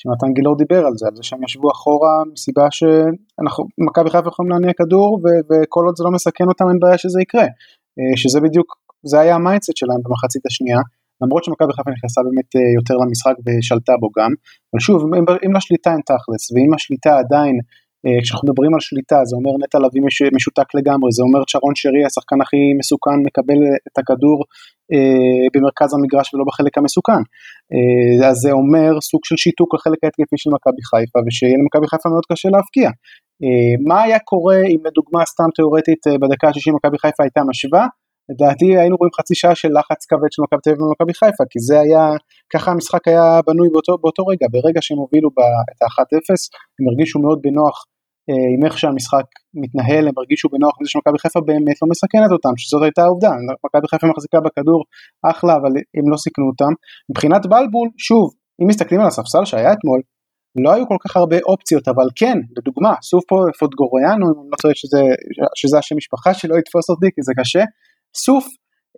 [0.00, 4.72] שנתן גילאור דיבר על זה, על זה שהם ישבו אחורה מסיבה שמכבי חיפה יכולים להניע
[4.78, 7.48] כדור ו- וכל עוד זה לא מסכן אותם אין בעיה שזה יקרה,
[7.98, 8.68] אה, שזה בדיוק,
[9.10, 10.80] זה היה ה mindset שלהם במחצית השנייה,
[11.22, 14.30] למרות שמכבי חיפה נכנסה באמת אה, יותר למשחק ושלטה בו גם,
[14.70, 14.98] אבל שוב
[15.44, 17.56] אם, לשליטה אין תכלס ואם השליטה עדיין
[18.22, 20.02] כשאנחנו מדברים על שליטה זה אומר נטע לביא
[20.36, 23.58] משותק לגמרי, זה אומר צ'רון שרי השחקן הכי מסוכן מקבל
[23.88, 24.38] את הכדור
[24.92, 27.22] אה, במרכז המגרש ולא בחלק המסוכן.
[27.72, 32.08] אה, אז זה אומר סוג של שיתוק לחלק ההתקפי של מכבי חיפה ושיהיה למכבי חיפה
[32.12, 32.88] מאוד קשה להבקיע.
[33.42, 37.84] אה, מה היה קורה אם לדוגמה סתם תאורטית אה, בדקה ה-60 מכבי חיפה הייתה משווה?
[38.30, 41.58] לדעתי היינו רואים חצי שעה של לחץ כבד של מכבי תל אביב ומכבי חיפה כי
[41.68, 42.04] זה היה
[42.52, 44.46] ככה המשחק היה בנוי באותו, באותו רגע.
[44.54, 45.28] ברגע שהם הובילו
[45.72, 46.28] את ה-1-0
[46.76, 47.76] הם הרגישו מאוד בנוח
[48.30, 49.26] אה, עם איך שהמשחק
[49.62, 53.32] מתנהל הם הרגישו בנוח עם זה שמכבי חיפה באמת לא מסכנת אותם שזאת הייתה העובדה.
[53.64, 54.80] מכבי חיפה מחזיקה בכדור
[55.30, 56.72] אחלה אבל הם לא סיכנו אותם.
[57.10, 58.26] מבחינת בלבול שוב
[58.60, 60.00] אם מסתכלים על הספסל שהיה אתמול
[60.64, 64.56] לא היו כל כך הרבה אופציות אבל כן לדוגמה סוף פה פוטגוריאנו אם אני לא
[64.62, 65.02] טועה שזה,
[65.54, 67.64] שזה השם משפחה שלא יתפוס אותי כי זה קשה
[68.16, 68.44] סוף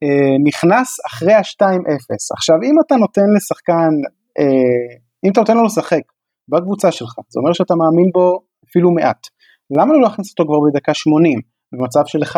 [0.03, 3.93] אה, נכנס אחרי ה-2-0 עכשיו אם אתה נותן לשחקן
[4.39, 6.03] אה, אם אתה נותן לו לשחק
[6.49, 9.27] בקבוצה שלך זה אומר שאתה מאמין בו אפילו מעט.
[9.77, 11.41] למה לא להכניס אותו כבר בדקה 80
[11.73, 12.37] במצב של 1-0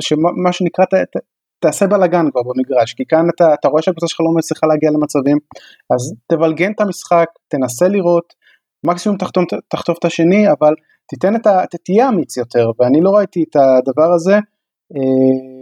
[0.00, 1.16] שמה שנקרא ת, ת,
[1.62, 5.38] תעשה בלאגן כבר במגרש כי כאן אתה, אתה רואה שהקבוצה שלך לא מצליחה להגיע למצבים
[5.94, 8.34] אז תבלגן את המשחק תנסה לראות
[8.86, 10.74] מקסימום תחתום, תחטוף את השני אבל
[11.08, 11.64] תיתן את ה...
[11.84, 14.34] תהיה אמיץ יותר ואני לא ראיתי את הדבר הזה
[14.96, 15.55] אה,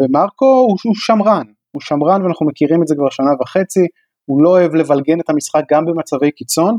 [0.00, 3.86] ומרקו הוא, הוא שמרן הוא שמרן ואנחנו מכירים את זה כבר שנה וחצי
[4.28, 6.76] הוא לא אוהב לבלגן את המשחק גם במצבי קיצון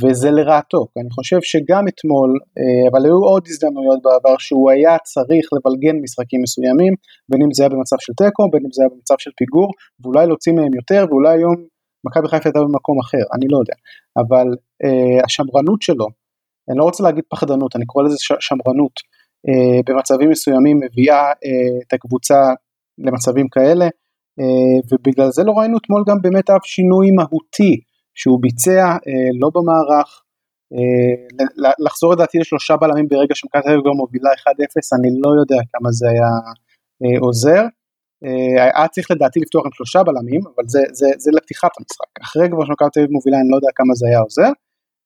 [0.00, 5.44] וזה לרעתו, אני חושב שגם אתמול, אה, אבל היו עוד הזדמנויות בעבר שהוא היה צריך
[5.54, 6.92] לבלגן משחקים מסוימים,
[7.28, 10.26] בין אם זה היה במצב של תיקו, בין אם זה היה במצב של פיגור, ואולי
[10.26, 11.56] להוציא מהם יותר, ואולי היום
[12.06, 13.76] מכבי חיפה הייתה במקום אחר, אני לא יודע,
[14.20, 14.46] אבל
[14.84, 16.06] אה, השמרנות שלו,
[16.68, 18.94] אני לא רוצה להגיד פחדנות, אני קורא לזה שמרנות,
[19.86, 22.40] במצבים מסוימים מביאה אה, את הקבוצה
[22.98, 23.84] למצבים כאלה,
[24.40, 27.80] אה, ובגלל זה לא ראינו אתמול גם באמת אף שינוי מהותי.
[28.14, 30.08] שהוא ביצע אה, לא במערך,
[30.74, 31.14] אה,
[31.84, 36.30] לחזור לדעתי לשלושה בלמים ברגע שמכבי תל מובילה 1-0, אני לא יודע כמה זה היה
[37.02, 37.62] אה, עוזר.
[38.24, 42.12] אה, היה צריך לדעתי לפתוח עם שלושה בלמים, אבל זה, זה, זה לפתיחת המשחק.
[42.24, 44.50] אחרי כבר שמכבי תל מובילה, אני לא יודע כמה זה היה עוזר.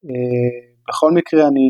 [0.08, 0.54] אה,
[0.88, 1.66] בכל מקרה, אני,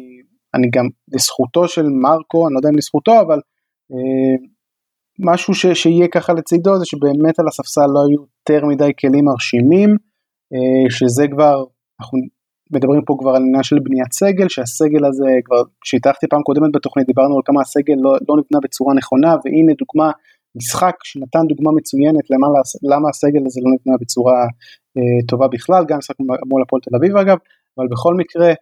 [0.55, 3.40] אני גם, לזכותו של מרקו, אני לא יודע אם לזכותו, אבל
[3.93, 4.37] אה,
[5.19, 9.97] משהו ש, שיהיה ככה לצידו זה שבאמת על הספסל לא היו יותר מדי כלים מרשימים.
[10.53, 11.64] אה, שזה כבר,
[12.01, 12.19] אנחנו
[12.73, 17.07] מדברים פה כבר על עניין של בניית סגל, שהסגל הזה כבר, שהתארחתי פעם קודמת בתוכנית,
[17.07, 20.11] דיברנו על כמה הסגל לא, לא נבנה בצורה נכונה, והנה דוגמה,
[20.57, 22.47] משחק שנתן דוגמה מצוינת למה,
[22.83, 24.38] למה הסגל הזה לא נבנה בצורה
[24.97, 27.37] אה, טובה בכלל, גם משחק מול הפועל תל אביב אגב,
[27.79, 28.53] אבל בכל מקרה,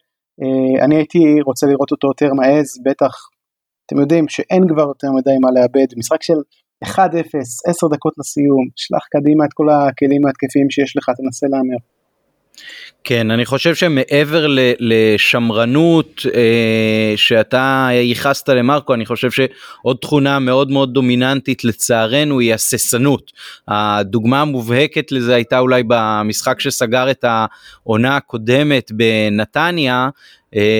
[0.84, 3.12] אני הייתי רוצה לראות אותו יותר מעז, בטח,
[3.86, 6.38] אתם יודעים שאין כבר יותר מדי מה לאבד, משחק של
[6.84, 6.88] 1-0,
[7.66, 11.80] 10 דקות לסיום, שלח קדימה את כל הכלים ההתקפיים שיש לך, תנסה להמר.
[13.04, 14.46] כן, אני חושב שמעבר
[14.80, 23.32] לשמרנות אה, שאתה ייחסת למרקו, אני חושב שעוד תכונה מאוד מאוד דומיננטית לצערנו היא הססנות.
[23.68, 30.08] הדוגמה המובהקת לזה הייתה אולי במשחק שסגר את העונה הקודמת בנתניה,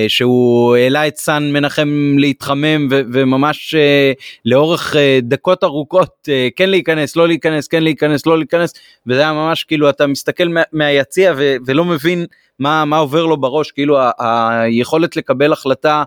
[0.08, 4.12] שהוא העלה את סאן מנחם להתחמם ו- וממש אה,
[4.44, 8.72] לאורך אה, דקות ארוכות כן להיכנס לא להיכנס כן להיכנס לא להיכנס
[9.06, 11.35] וזה היה ממש כאילו אתה מסתכל מה- מהיציע
[11.66, 12.26] ולא מבין
[12.58, 16.02] מה מה עובר לו בראש כאילו היכולת לקבל החלטה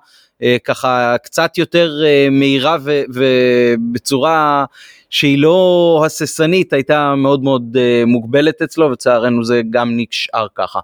[0.63, 2.01] ככה קצת יותר
[2.31, 2.77] מהירה
[3.13, 4.65] ובצורה
[5.09, 10.79] שהיא לא הססנית הייתה מאוד מאוד מוגבלת אצלו וצערנו זה גם נשאר ככה.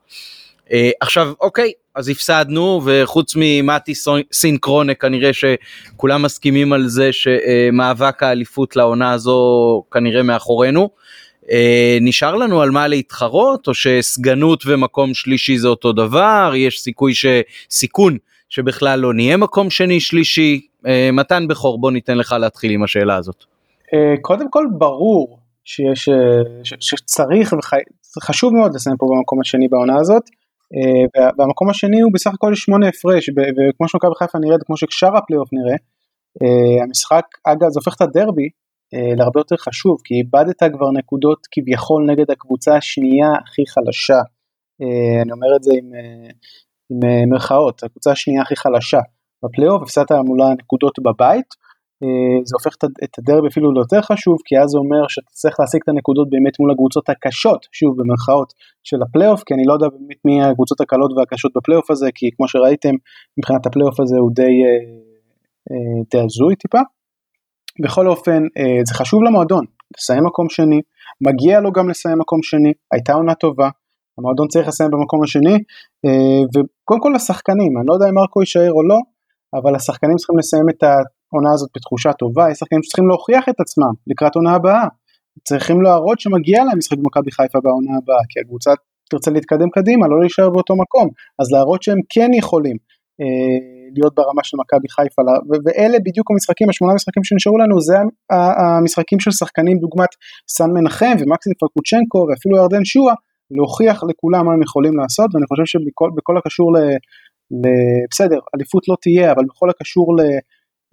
[1.02, 3.94] עכשיו אוקיי אז הפסדנו וחוץ ממתי
[4.34, 10.90] סינקרונה כנראה שכולם מסכימים על זה שמאבק האליפות לעונה הזו כנראה מאחורינו.
[11.52, 17.14] אה, נשאר לנו על מה להתחרות או שסגנות ומקום שלישי זה אותו דבר יש סיכוי
[17.14, 18.18] שסיכון
[18.50, 23.16] שבכלל לא נהיה מקום שני שלישי אה, מתן בכור בוא ניתן לך להתחיל עם השאלה
[23.16, 23.44] הזאת.
[23.94, 26.10] אה, קודם כל ברור שיש
[26.64, 27.54] שצריך
[28.18, 30.24] וחשוב מאוד לסיים פה במקום השני בעונה הזאת.
[30.76, 35.50] אה, והמקום השני הוא בסך הכל שמונה הפרש וכמו שמכבי חיפה נראית כמו ששאר הפלייאוף
[35.54, 35.78] נראה
[36.42, 38.50] אה, המשחק אגב זה הופך את הדרבי
[38.94, 44.22] אה, להרבה יותר חשוב כי איבדת כבר נקודות כביכול נגד הקבוצה השנייה הכי חלשה.
[45.24, 45.92] אני אומר את זה עם,
[46.92, 49.00] עם מרכאות הקבוצה השנייה הכי חלשה.
[49.44, 51.46] בפלייאוף הפסדת מולה נקודות בבית
[52.48, 55.90] זה הופך את הדרבי אפילו ליותר חשוב כי אז זה אומר שאתה צריך להשיג את
[55.90, 60.44] הנקודות באמת מול הקבוצות הקשות שוב במרכאות של הפלייאוף כי אני לא יודע באמת מי
[60.44, 62.96] הקבוצות הקלות והקשות בפלייאוף הזה כי כמו שראיתם
[63.38, 64.82] מבחינת הפלייאוף הזה הוא די, אה,
[65.72, 66.82] אה, די הזוי טיפה.
[67.84, 68.42] בכל אופן
[68.88, 69.66] זה חשוב למועדון
[69.98, 70.82] לסיים מקום שני
[71.28, 73.70] מגיע לו גם לסיים מקום שני הייתה עונה טובה
[74.18, 75.58] המועדון צריך לסיים במקום השני
[76.54, 79.00] וקודם כל לשחקנים אני לא יודע אם מרקו יישאר או לא
[79.54, 80.84] אבל השחקנים צריכים לסיים את
[81.34, 84.88] העונה הזאת בתחושה טובה, יש שחקנים שצריכים להוכיח את עצמם לקראת עונה הבאה.
[85.48, 88.72] צריכים להראות שמגיע להם משחק במכבי חיפה בעונה הבאה, כי הקבוצה
[89.10, 91.08] תרצה להתקדם קדימה, לא להישאר באותו מקום,
[91.40, 92.78] אז להראות שהם כן יכולים
[93.22, 93.58] אה,
[93.96, 95.22] להיות ברמה של מכבי חיפה,
[95.66, 97.98] ואלה בדיוק המשחקים, השמונה משחקים שנשארו לנו, זה
[98.62, 100.10] המשחקים של שחקנים דוגמת
[100.56, 103.14] סן מנחם ומקסים פרקוצ'נקו ואפילו ירדן שואה,
[103.52, 106.78] להוכיח לכולם מה הם יכולים לעשות, ואני חושב שבכל הקשור ל...
[107.62, 107.66] ל...
[108.12, 110.22] בסדר, אליפות לא תהיה, אבל בכל הקשור ל...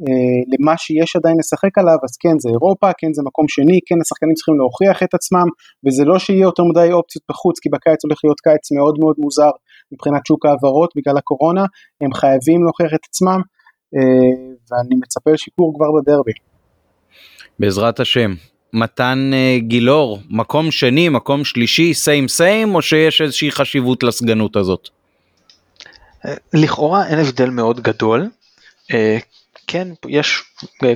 [0.02, 3.98] אה, למה שיש עדיין לשחק עליו אז כן זה אירופה כן זה מקום שני כן
[4.02, 5.48] השחקנים צריכים להוכיח את עצמם
[5.86, 9.50] וזה לא שיהיה יותר מדי אופציות בחוץ כי בקיץ הולך להיות קיץ מאוד מאוד מוזר
[9.92, 11.64] מבחינת שוק ההעברות בגלל הקורונה
[12.00, 13.40] הם חייבים להוכיח את עצמם
[13.96, 14.00] אה,
[14.70, 16.32] ואני מצפה לשיפור כבר בדרבי.
[17.58, 18.34] בעזרת השם.
[18.72, 24.88] מתן אה, גילאור מקום שני מקום שלישי סיים סיים או שיש איזושהי חשיבות לסגנות הזאת?
[26.54, 28.28] לכאורה אין הבדל מאוד גדול
[29.68, 30.42] כן יש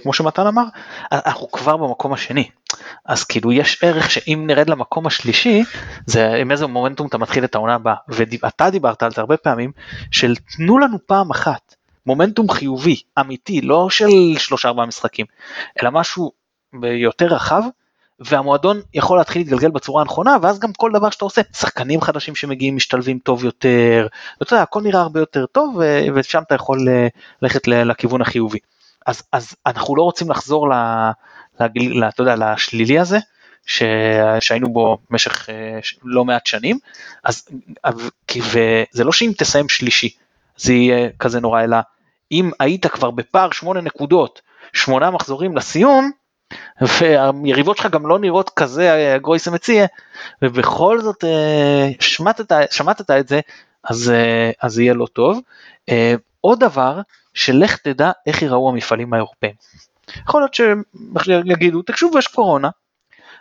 [0.03, 0.65] כמו שמתן אמר
[1.13, 2.49] אנחנו כבר במקום השני.
[3.07, 5.65] אז כאילו יש ערך שאם נרד למקום השלישי
[6.07, 7.95] זה עם איזה מומנטום אתה מתחיל את העונה הבאה.
[8.09, 9.73] ואתה דיברת על זה הרבה פעמים
[10.11, 11.75] של תנו לנו פעם אחת
[12.07, 14.09] מומנטום חיובי אמיתי לא של
[14.39, 15.27] שלושה ארבעה משחקים
[15.83, 16.33] אלא משהו
[16.83, 17.63] יותר רחב
[18.27, 22.77] והמועדון יכול להתחיל להתגלגל בצורה הנכונה ואז גם כל דבר שאתה עושה שחקנים חדשים שמגיעים
[22.77, 24.07] משתלבים טוב יותר
[24.41, 25.81] ואתה יודע הכל נראה הרבה יותר טוב
[26.15, 27.09] ושם אתה יכול אה,
[27.43, 28.59] ללכת לכיוון החיובי.
[29.07, 30.73] אז, אז אנחנו לא רוצים לחזור ל,
[31.77, 33.19] ל, אתה יודע, לשלילי הזה
[33.67, 33.83] ש,
[34.41, 36.79] שהיינו בו במשך אה, לא מעט שנים
[37.25, 37.49] אז
[38.37, 40.09] וזה לא שאם תסיים שלישי
[40.57, 41.77] זה יהיה כזה נורא אלא
[42.33, 44.41] אם היית כבר בפער שמונה נקודות
[44.73, 46.11] שמונה מחזורים לסיום
[46.81, 49.87] והיריבות שלך גם לא נראות כזה אה, גרויסה מציע,
[50.43, 53.41] ובכל זאת אה, שמטת, שמטת את זה,
[53.85, 55.41] אז, אה, אז יהיה לא טוב.
[56.41, 57.01] עוד דבר,
[57.35, 59.53] שלך תדע איך ייראו המפעלים האירופאים.
[60.29, 62.69] יכול להיות שיגידו, תקשבו, יש קורונה,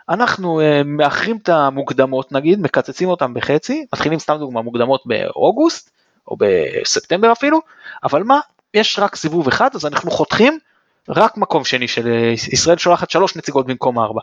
[0.08, 5.90] אנחנו מאחרים את המוקדמות נגיד, מקצצים אותם בחצי, מתחילים סתם דוגמה מוקדמות באוגוסט,
[6.28, 7.60] או בספטמבר אפילו,
[8.04, 8.40] אבל מה,
[8.74, 10.58] יש רק סיבוב אחד, אז אנחנו חותכים
[11.08, 14.20] רק מקום שני של אה, ישראל שולחת שלוש נציגות במקום ארבע.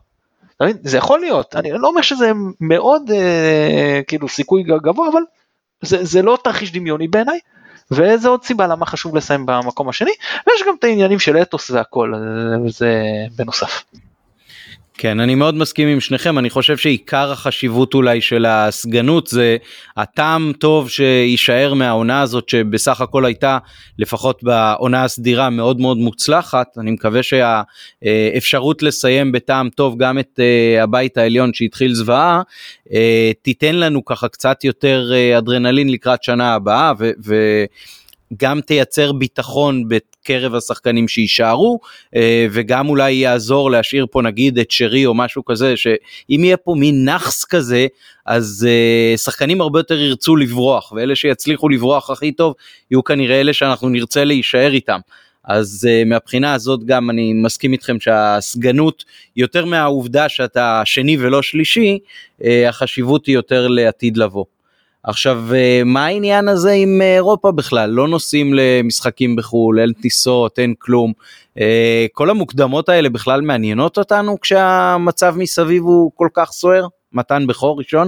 [0.84, 5.22] זה יכול להיות, אני לא אומר שזה מאוד אה, כאילו סיכוי גבוה, אבל
[5.82, 7.40] זה, זה לא תרחיש דמיוני בעיניי,
[7.92, 10.12] וזה עוד סיבה למה חשוב לסיים במקום השני,
[10.48, 12.14] ויש גם את העניינים של אתוס והכל,
[12.66, 13.04] וזה
[13.36, 13.84] בנוסף.
[15.02, 19.58] כן, אני מאוד מסכים עם שניכם, אני חושב שעיקר החשיבות אולי של הסגנות זה
[19.98, 23.58] הטעם טוב שיישאר מהעונה הזאת שבסך הכל הייתה
[24.00, 30.84] לפחות בעונה הסדירה מאוד מאוד מוצלחת, אני מקווה שהאפשרות לסיים בטעם טוב גם את אה,
[30.84, 32.42] הבית העליון שהתחיל זוועה,
[32.94, 37.12] אה, תיתן לנו ככה קצת יותר אה, אדרנלין לקראת שנה הבאה ו...
[37.26, 37.36] ו
[38.38, 41.80] גם תייצר ביטחון בקרב השחקנים שיישארו
[42.52, 47.06] וגם אולי יעזור להשאיר פה נגיד את שרי או משהו כזה שאם יהיה פה מין
[47.06, 47.88] נאחס כזה
[48.26, 48.68] אז
[49.18, 52.54] שחקנים הרבה יותר ירצו לברוח ואלה שיצליחו לברוח הכי טוב
[52.92, 55.00] יהיו כנראה אלה שאנחנו נרצה להישאר איתם.
[55.44, 62.00] אז uh, מהבחינה הזאת גם אני מסכים איתכם שהסגנות יותר מהעובדה שאתה שני ולא שלישי
[62.40, 64.46] uh, החשיבות היא יותר לעתיד לבוא.
[65.04, 70.74] עכשיו uh, מה העניין הזה עם אירופה בכלל לא נוסעים למשחקים בחו"ל אין טיסות אין
[70.80, 71.14] כלום
[71.58, 71.62] uh,
[72.14, 78.08] כל המוקדמות האלה בכלל מעניינות אותנו כשהמצב מסביב הוא כל כך סוער מתן בכור ראשון.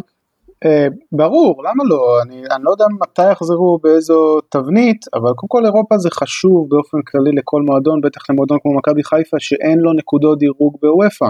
[0.65, 2.21] אה, ברור, למה לא?
[2.23, 6.97] אני, אני לא יודע מתי יחזרו באיזו תבנית, אבל קודם כל אירופה זה חשוב באופן
[7.08, 11.25] כללי לכל מועדון, בטח למועדון כמו מכבי חיפה שאין לו נקודות דירוג בוופא.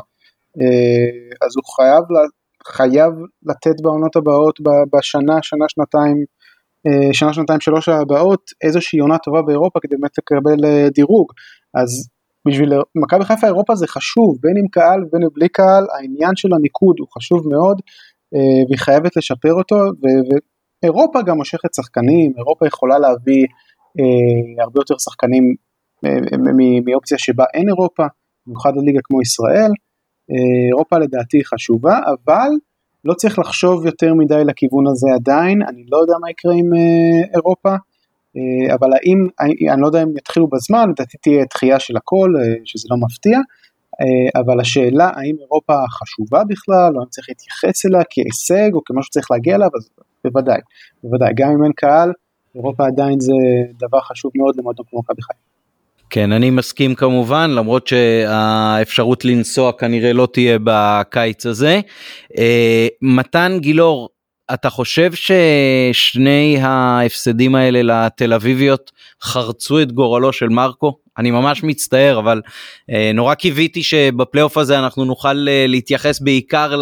[0.62, 2.04] אה, אז הוא חייב,
[2.68, 4.60] חייב לתת בעונות הבאות
[4.94, 6.18] בשנה, שנה, שנתיים,
[6.88, 11.28] אה, שנה, שנתיים, שלוש הבאות, איזושהי עונה טובה באירופה כדי באמת לקבל דירוג.
[11.74, 12.10] אז
[12.48, 16.96] בשביל מכבי חיפה אירופה זה חשוב, בין עם קהל ובין בלי קהל, העניין של הניקוד
[17.00, 17.82] הוא חשוב מאוד.
[18.36, 19.76] אה, והיא חייבת לשפר אותו,
[20.84, 23.46] ואירופה גם מושכת שחקנים, אירופה יכולה להביא
[24.00, 25.56] אה, הרבה יותר שחקנים
[26.06, 26.18] אה,
[26.86, 28.04] מאופציה שבה אין אירופה,
[28.46, 29.72] במיוחד לליגה כמו ישראל,
[30.70, 32.50] אירופה לדעתי חשובה, אבל
[33.06, 36.70] לא צריך לחשוב יותר מדי לכיוון הזה עדיין, אני לא יודע מה יקרה עם
[37.36, 37.76] אירופה,
[38.74, 39.28] אבל האם,
[39.74, 42.34] אני לא יודע אם יתחילו בזמן, לדעתי תהיה דחייה של הכל,
[42.66, 43.40] שזה לא מפתיע,
[44.02, 49.04] אה, אבל השאלה האם אירופה חשובה בכלל, או אם צריך להתייחס אליה כהישג או כמשהו
[49.04, 49.90] שצריך להגיע אליו, אז
[50.24, 50.62] בוודאי,
[51.04, 52.12] בוודאי, גם אם אין קהל,
[52.56, 53.34] אירופה עדיין זה
[53.80, 55.52] דבר חשוב מאוד למועדון כמו מכבי חיפה.
[56.14, 61.80] כן, אני מסכים כמובן, למרות שהאפשרות לנסוע כנראה לא תהיה בקיץ הזה.
[62.38, 64.10] אה, מתן גילאור,
[64.54, 68.92] אתה חושב ששני ההפסדים האלה לתל אביביות
[69.24, 70.98] חרצו את גורלו של מרקו?
[71.18, 72.42] אני ממש מצטער אבל
[72.90, 76.80] אה, נורא קיוויתי שבפלייאוף הזה אנחנו נוכל אה, להתייחס בעיקר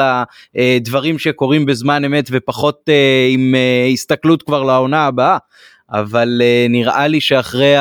[0.56, 5.38] לדברים שקורים בזמן אמת ופחות אה, עם אה, הסתכלות כבר לעונה הבאה.
[5.92, 7.76] אבל אה, נראה לי שאחרי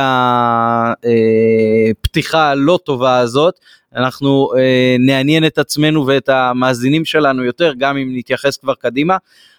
[2.00, 3.54] הפתיחה הלא טובה הזאת
[3.96, 9.16] אנחנו אה, נעניין את עצמנו ואת המאזינים שלנו יותר גם אם נתייחס כבר קדימה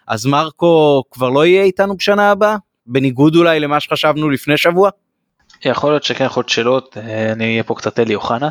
[0.07, 4.89] אז מרקו כבר לא יהיה איתנו בשנה הבאה בניגוד אולי למה שחשבנו לפני שבוע.
[5.65, 8.49] יכול להיות שכן, יכול להיות שלא, אה, אני אהיה פה קצת אלי אוחנה.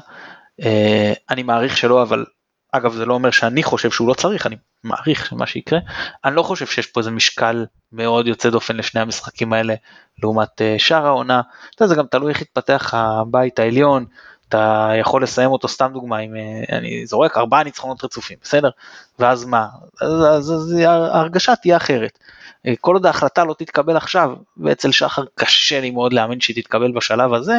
[1.30, 2.24] אני מעריך שלא, אבל
[2.72, 5.78] אגב זה לא אומר שאני חושב שהוא לא צריך, אני מעריך מה שיקרה.
[6.24, 9.74] אני לא חושב שיש פה איזה משקל מאוד יוצא דופן לשני המשחקים האלה
[10.22, 11.40] לעומת אה, שאר העונה.
[11.74, 14.04] אתה יודע, זה גם תלוי איך יתפתח הבית העליון,
[14.48, 16.34] אתה יכול לסיים אותו סתם דוגמה עם
[16.72, 18.70] אני זורק ארבעה ניצחונות רצופים בסדר
[19.18, 19.66] ואז מה
[20.00, 22.18] אז, אז, אז ההרגשה תהיה אחרת.
[22.66, 26.92] אה, כל עוד ההחלטה לא תתקבל עכשיו, ואצל שחר קשה לי מאוד להאמין שהיא תתקבל
[26.92, 27.58] בשלב הזה,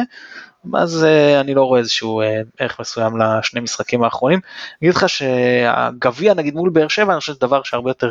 [0.74, 4.40] אז אה, אני לא רואה איזשהו אה, ערך מסוים לשני משחקים האחרונים.
[4.82, 8.10] אני אגיד לך שהגביע נגיד מול באר שבע, אני חושב שזה דבר שהרבה יותר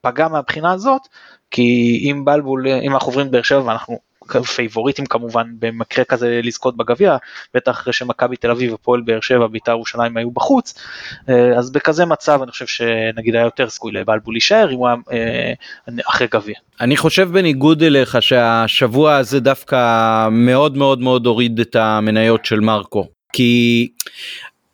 [0.00, 1.02] פגע מהבחינה הזאת,
[1.50, 3.98] כי אם בלבול, אם אנחנו עוברים באר שבע ואנחנו
[4.54, 7.16] פייבוריטים כמובן במקרה כזה לזכות בגביע,
[7.54, 10.74] בטח אחרי שמכבי תל אביב ופועל באר שבע, בית"ר ירושלים היו בחוץ,
[11.28, 14.96] אה, אז בכזה מצב אני חושב שנגיד היה יותר סיכוי לבלבול להישאר אם הוא היה
[15.12, 15.52] אה,
[16.08, 16.54] אחרי גביע.
[16.80, 23.08] אני חושב בניגוד אליך שהשבוע הזה דווקא מאוד מאוד מאוד הוריד את המניות של מרקו,
[23.32, 23.88] כי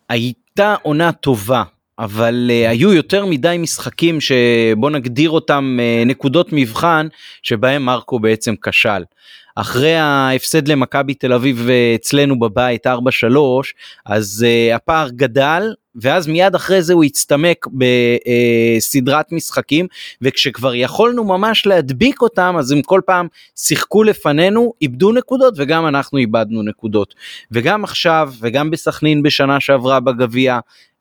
[0.09, 1.63] הייתה עונה טובה
[1.99, 7.07] אבל uh, היו יותר מדי משחקים שבוא נגדיר אותם uh, נקודות מבחן
[7.43, 9.03] שבהם מרקו בעצם כשל.
[9.55, 12.91] אחרי ההפסד למכבי תל אביב אצלנו בבית 4-3
[14.07, 19.87] אז uh, הפער גדל ואז מיד אחרי זה הוא הצטמק בסדרת משחקים
[20.23, 26.19] וכשכבר יכולנו ממש להדביק אותם אז הם כל פעם שיחקו לפנינו איבדו נקודות וגם אנחנו
[26.19, 27.15] איבדנו נקודות.
[27.51, 30.59] וגם עכשיו וגם בסכנין בשנה שעברה בגביע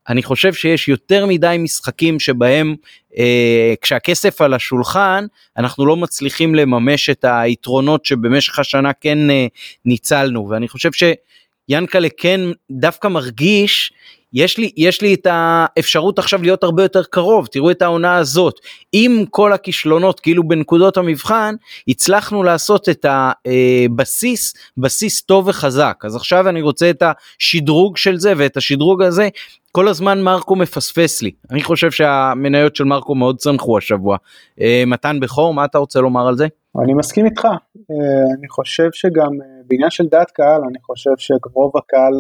[0.10, 2.76] אני חושב שיש יותר מדי משחקים שבהם
[3.18, 5.26] אה, כשהכסף על השולחן
[5.58, 9.48] אנחנו לא מצליחים לממש את היתרונות שבמשך השנה כן אה,
[9.86, 10.50] ניצלנו.
[10.50, 13.94] ואני חושב שיאנקלה כן דווקא מרגיש
[14.34, 17.48] יש לי יש לי את האפשרות עכשיו להיות הרבה יותר קרוב.
[17.48, 18.60] תראו את העונה הזאת.
[18.92, 21.56] עם כל הכישלונות כאילו בנקודות המבחן
[21.88, 26.04] הצלחנו לעשות את הבסיס בסיס טוב וחזק.
[26.04, 27.04] אז עכשיו אני רוצה את
[27.40, 29.30] השדרוג של זה ואת השדרוג הזה
[29.78, 34.18] כל הזמן מרקו מפספס לי אני חושב שהמניות של מרקו מאוד צמחו השבוע
[34.62, 36.48] אה, מתן בכור מה אתה רוצה לומר על זה?
[36.84, 41.72] אני מסכים איתך אה, אני חושב שגם אה, בעניין של דעת קהל אני חושב שרוב
[41.78, 42.14] הקהל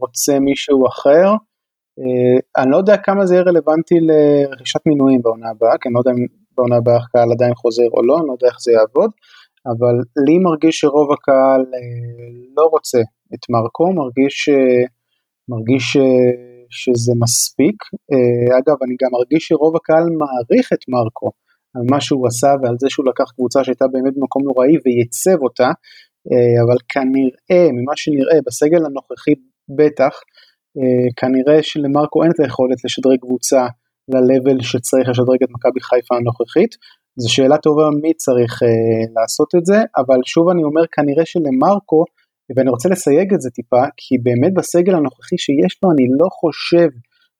[0.00, 1.26] רוצה מישהו אחר.
[2.58, 6.10] אני לא יודע כמה זה יהיה רלוונטי לרכישת מינויים בעונה הבאה כי אני לא יודע
[6.10, 9.10] אם בעונה הבאה הקהל עדיין חוזר או לא אני לא יודע איך זה יעבוד
[9.66, 9.94] אבל
[10.26, 11.60] לי מרגיש שרוב הקהל
[12.56, 12.98] לא רוצה
[13.34, 14.48] את מרקו, מרגיש,
[15.48, 15.96] מרגיש
[16.70, 17.76] שזה מספיק.
[18.58, 21.30] אגב, אני גם מרגיש שרוב הקהל מעריך את מרקו
[21.74, 25.70] על מה שהוא עשה ועל זה שהוא לקח קבוצה שהייתה באמת במקום נוראי וייצב אותה,
[26.66, 29.34] אבל כנראה, ממה שנראה בסגל הנוכחי
[29.78, 30.14] בטח,
[31.16, 33.62] כנראה שלמרקו אין את היכולת לשדרג קבוצה
[34.12, 36.72] ל-level שצריך לשדרג את מכבי חיפה הנוכחית.
[37.18, 38.66] זו שאלה טובה מי צריך uh,
[39.16, 42.04] לעשות את זה, אבל שוב אני אומר כנראה שלמרקו,
[42.56, 46.88] ואני רוצה לסייג את זה טיפה, כי באמת בסגל הנוכחי שיש לו אני לא חושב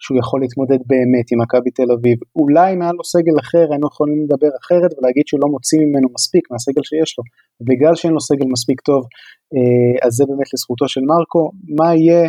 [0.02, 2.18] שהוא יכול להתמודד באמת עם מכבי תל אביב.
[2.40, 6.08] אולי אם היה לו סגל אחר היינו יכולים לדבר אחרת ולהגיד שהוא לא מוציא ממנו
[6.16, 7.24] מספיק מהסגל שיש לו.
[7.68, 9.02] בגלל שאין לו סגל מספיק טוב,
[9.54, 11.44] uh, אז זה באמת לזכותו של מרקו.
[11.78, 12.22] מה יהיה?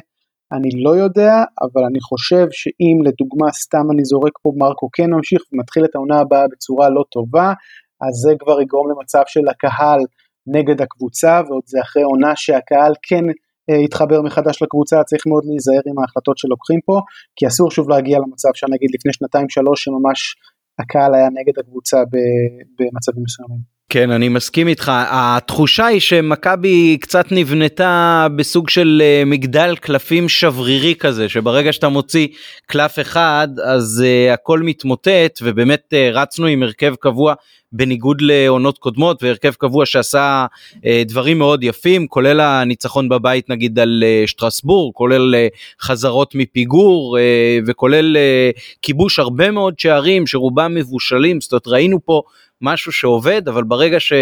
[0.55, 1.33] אני לא יודע,
[1.65, 6.19] אבל אני חושב שאם לדוגמה סתם אני זורק פה מרקו כן ממשיך ומתחיל את העונה
[6.19, 7.47] הבאה בצורה לא טובה,
[8.05, 10.01] אז זה כבר יגרום למצב של הקהל
[10.47, 13.23] נגד הקבוצה, ועוד זה אחרי עונה שהקהל כן
[13.69, 16.99] אה, יתחבר מחדש לקבוצה, צריך מאוד להיזהר עם ההחלטות שלוקחים פה,
[17.35, 20.35] כי אסור שוב להגיע למצב שנגיד לפני שנתיים שלוש שממש
[20.79, 21.97] הקהל היה נגד הקבוצה
[22.79, 23.77] במצבים מסוימים.
[23.89, 30.95] כן אני מסכים איתך התחושה היא שמכבי קצת נבנתה בסוג של אה, מגדל קלפים שברירי
[30.95, 32.27] כזה שברגע שאתה מוציא
[32.65, 37.33] קלף אחד אז uh, הכל מתמוטט ובאמת uh, רצנו עם הרכב קבוע
[37.71, 44.03] בניגוד לעונות קודמות והרכב קבוע שעשה uh, דברים מאוד יפים כולל הניצחון בבית נגיד על
[44.03, 47.21] uh, שטרסבורג כולל uh, חזרות מפיגור uh,
[47.67, 52.21] וכולל uh, כיבוש הרבה מאוד שערים שרובם מבושלים זאת אומרת ראינו פה.
[52.61, 54.21] משהו שעובד אבל ברגע שאחד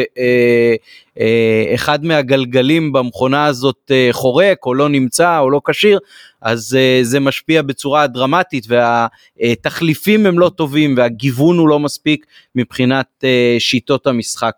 [1.19, 5.99] אה, אה, מהגלגלים במכונה הזאת אה, חורק או לא נמצא או לא כשיר
[6.41, 12.25] אז זה משפיע בצורה דרמטית והתחליפים הם לא טובים והגיוון הוא לא מספיק
[12.55, 13.23] מבחינת
[13.59, 14.53] שיטות המשחק.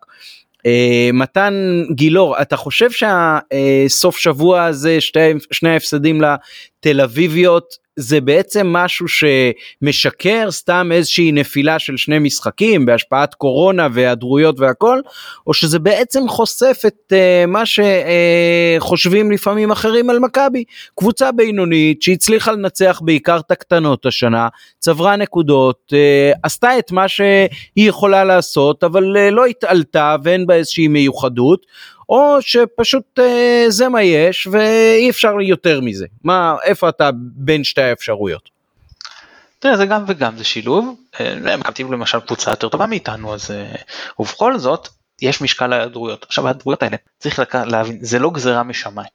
[1.12, 5.18] מתן גילאור אתה חושב שהסוף שבוע הזה שתי,
[5.50, 6.20] שני ההפסדים
[6.78, 14.60] לתל אביביות זה בעצם משהו שמשקר סתם איזושהי נפילה של שני משחקים בהשפעת קורונה והיעדרויות
[14.60, 15.00] והכל
[15.46, 20.64] או שזה בעצם חושף את uh, מה שחושבים uh, לפעמים אחרים על מכבי.
[20.98, 24.48] קבוצה בינונית שהצליחה לנצח בעיקר את הקטנות השנה
[24.78, 30.54] צברה נקודות uh, עשתה את מה שהיא יכולה לעשות אבל uh, לא התעלתה ואין בה
[30.54, 31.66] איזושהי מיוחדות
[32.08, 36.06] או שפשוט אה, זה מה יש ואי אפשר יותר מזה.
[36.24, 38.48] מה, איפה אתה בין שתי האפשרויות?
[39.58, 43.74] תראה זה גם וגם זה שילוב, אה, מכבי למשל קבוצה יותר טובה מאיתנו אז אה,
[44.18, 44.88] ובכל זאת
[45.22, 46.24] יש משקל להיעדרויות.
[46.24, 47.54] עכשיו ההיעדרויות האלה צריך לק...
[47.54, 49.08] להבין זה לא גזירה משמיים.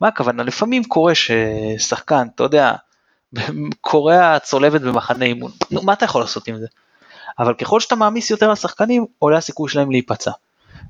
[0.00, 2.72] מה הכוונה לפעמים קורה ששחקן אתה יודע
[3.80, 6.66] קורע צולבת במחנה אימון נו מה אתה יכול לעשות עם זה.
[7.38, 10.30] אבל ככל שאתה מעמיס יותר על שחקנים עולה הסיכוי שלהם להיפצע.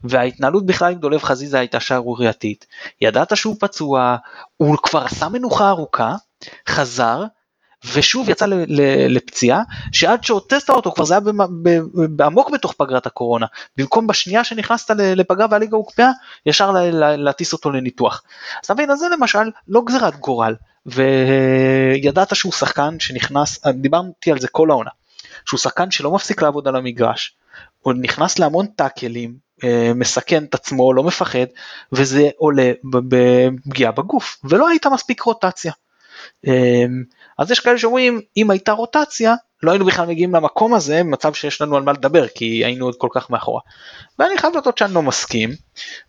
[0.04, 2.66] וההתנהלות בכלל עם דולב חזיזה הייתה שערורייתית.
[3.00, 4.16] ידעת שהוא פצוע,
[4.56, 6.14] הוא כבר עשה מנוחה ארוכה,
[6.68, 7.24] חזר,
[7.94, 8.46] ושוב יצא
[9.08, 11.80] לפציעה, שעד שהוטסת אותו כבר זה היה
[12.26, 13.46] עמוק בתוך פגרת הקורונה.
[13.76, 16.10] במקום בשנייה שנכנסת לפגרה והליגה הוקפאה,
[16.46, 16.72] ישר
[17.16, 18.22] להטיס אותו לניתוח.
[18.60, 20.54] אז אתה מבין, אז זה למשל לא גזירת גורל,
[20.86, 24.90] וידעת שהוא שחקן שנכנס, דיברתי על זה כל העונה,
[25.46, 27.36] שהוא שחקן שלא מפסיק לעבוד על המגרש,
[27.80, 29.51] הוא נכנס להמון טאקלים,
[29.94, 31.46] מסכן את עצמו, לא מפחד,
[31.92, 35.72] וזה עולה בפגיעה בגוף, ולא הייתה מספיק רוטציה.
[36.46, 36.84] אה,
[37.38, 41.60] אז יש כאלה שאומרים, אם הייתה רוטציה, לא היינו בכלל מגיעים למקום הזה, במצב שיש
[41.60, 43.60] לנו על מה לדבר, כי היינו עוד כל כך מאחורה.
[44.18, 45.50] ואני חייב לדעת שאני לא מסכים,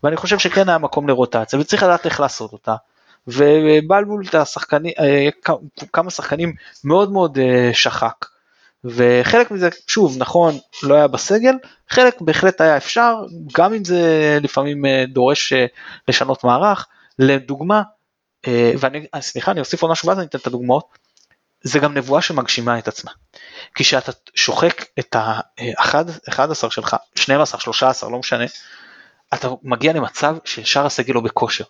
[0.02, 2.74] ואני חושב שכן היה מקום לרוטציה, וצריך לדעת איך לעשות אותה.
[3.26, 5.28] ובלבול את השחקנים, אה,
[5.92, 6.52] כמה שחקנים
[6.84, 7.38] מאוד מאוד
[7.72, 8.26] שחק.
[8.84, 11.54] וחלק מזה שוב נכון לא היה בסגל
[11.90, 13.14] חלק בהחלט היה אפשר
[13.52, 15.66] גם אם זה לפעמים אה, דורש אה,
[16.08, 16.86] לשנות מערך.
[17.18, 17.82] לדוגמה
[18.46, 20.88] אה, ואני סליחה אני אוסיף עוד משהו ואז אני אתן את הדוגמאות.
[21.62, 23.10] זה גם נבואה שמגשימה את עצמה.
[23.74, 28.44] כי כשאתה שוחק את ה-11 שלך 12 13 לא משנה
[29.34, 31.64] אתה מגיע למצב ששאר הסגל לא בכושר.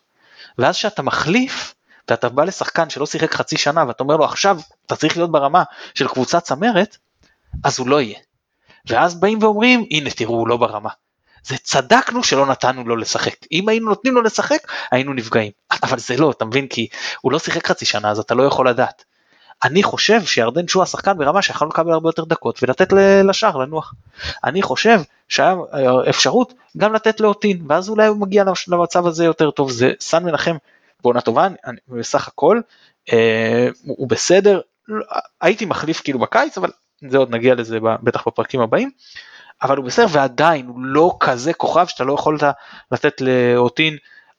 [0.58, 1.74] ואז כשאתה מחליף
[2.10, 5.62] ואתה בא לשחקן שלא שיחק חצי שנה ואתה אומר לו עכשיו אתה צריך להיות ברמה
[5.94, 6.96] של קבוצה צמרת
[7.64, 8.18] אז הוא לא יהיה.
[8.86, 10.90] ואז באים ואומרים הנה תראו הוא לא ברמה.
[11.44, 15.52] זה צדקנו שלא נתנו לו לשחק אם היינו נותנים לו לשחק היינו נפגעים
[15.82, 16.88] אבל זה לא אתה מבין כי
[17.20, 19.04] הוא לא שיחק חצי שנה אז אתה לא יכול לדעת.
[19.64, 22.92] אני חושב שירדן שואה שחקן ברמה שיכול לקבל הרבה יותר דקות ולתת
[23.24, 23.94] לשאר לנוח.
[24.44, 25.54] אני חושב שהיה
[26.08, 30.56] אפשרות גם לתת לאוטין ואז אולי הוא מגיע למצב הזה יותר טוב זה סן מנחם
[31.04, 32.60] בעונה טובה אני, בסך הכל
[33.12, 34.60] אה, הוא בסדר.
[34.88, 35.04] לא,
[35.40, 36.70] הייתי מחליף כאילו בקיץ אבל
[37.10, 38.90] זה עוד נגיע לזה בטח בפרקים הבאים,
[39.62, 42.42] אבל הוא בסדר ועדיין הוא לא כזה כוכב שאתה לא יכולת
[42.92, 43.96] לתת לאוטין.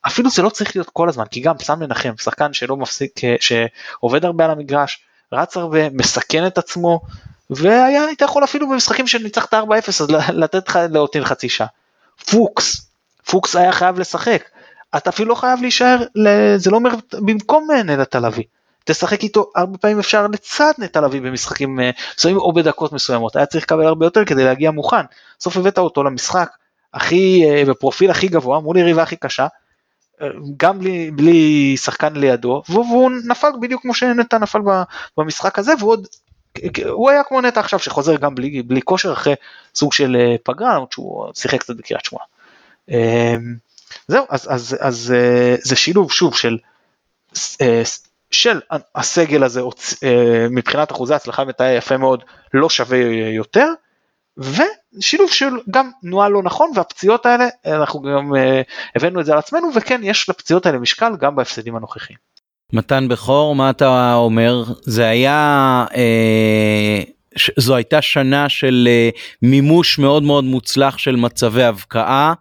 [0.08, 4.26] אפילו זה לא צריך להיות כל הזמן כי גם סם מנחם שחקן שלא מפסיק שעובד
[4.26, 7.02] הרבה על המגרש רץ הרבה מסכן את עצמו
[7.50, 9.58] והיה היית יכול אפילו במשחקים שניצחת 4-0
[9.88, 11.68] אז לתת לך לאוטין חצי שעה.
[12.32, 12.92] פוקס
[13.26, 14.50] פוקס היה חייב לשחק
[14.98, 15.98] אתה אפילו לא חייב להישאר
[16.58, 18.44] זה לא אומר במקום נטע לביא
[18.86, 23.36] תשחק איתו הרבה פעמים אפשר לצד נטע לביא במשחקים אה, מסוימים או בדקות מסוימות.
[23.36, 25.02] היה צריך לקבל הרבה יותר כדי להגיע מוכן.
[25.40, 26.50] בסוף הבאת אותו למשחק
[26.94, 29.48] הכי אה, בפרופיל הכי גבוה מול יריבה הכי קשה
[30.22, 30.28] אה,
[30.58, 34.60] גם בלי, בלי שחקן לידו והוא נפל בדיוק כמו שנטע נפל
[35.18, 36.08] במשחק הזה והוא עוד
[36.90, 39.34] הוא היה כמו נטע עכשיו שחוזר גם בלי, בלי כושר אחרי
[39.76, 42.26] סוג של פגרה למרות שהוא שיחק קצת בקריית שמונה.
[44.08, 45.14] זהו אז, אז, אז
[45.64, 46.58] זה שילוב שוב של
[48.32, 48.60] של
[48.96, 49.62] הסגל הזה
[50.04, 52.24] אה, מבחינת אחוזי הצלחה מתאר יפה מאוד
[52.54, 52.98] לא שווה
[53.36, 53.68] יותר
[54.38, 58.62] ושילוב של גם תנועה לא נכון והפציעות האלה אנחנו גם אה,
[58.96, 62.18] הבאנו את זה על עצמנו וכן יש לפציעות האלה משקל גם בהפסדים הנוכחיים.
[62.74, 67.02] מתן בכור מה אתה אומר זה היה אה,
[67.58, 69.10] זו הייתה שנה של אה,
[69.42, 72.34] מימוש מאוד מאוד מוצלח של מצבי הבקעה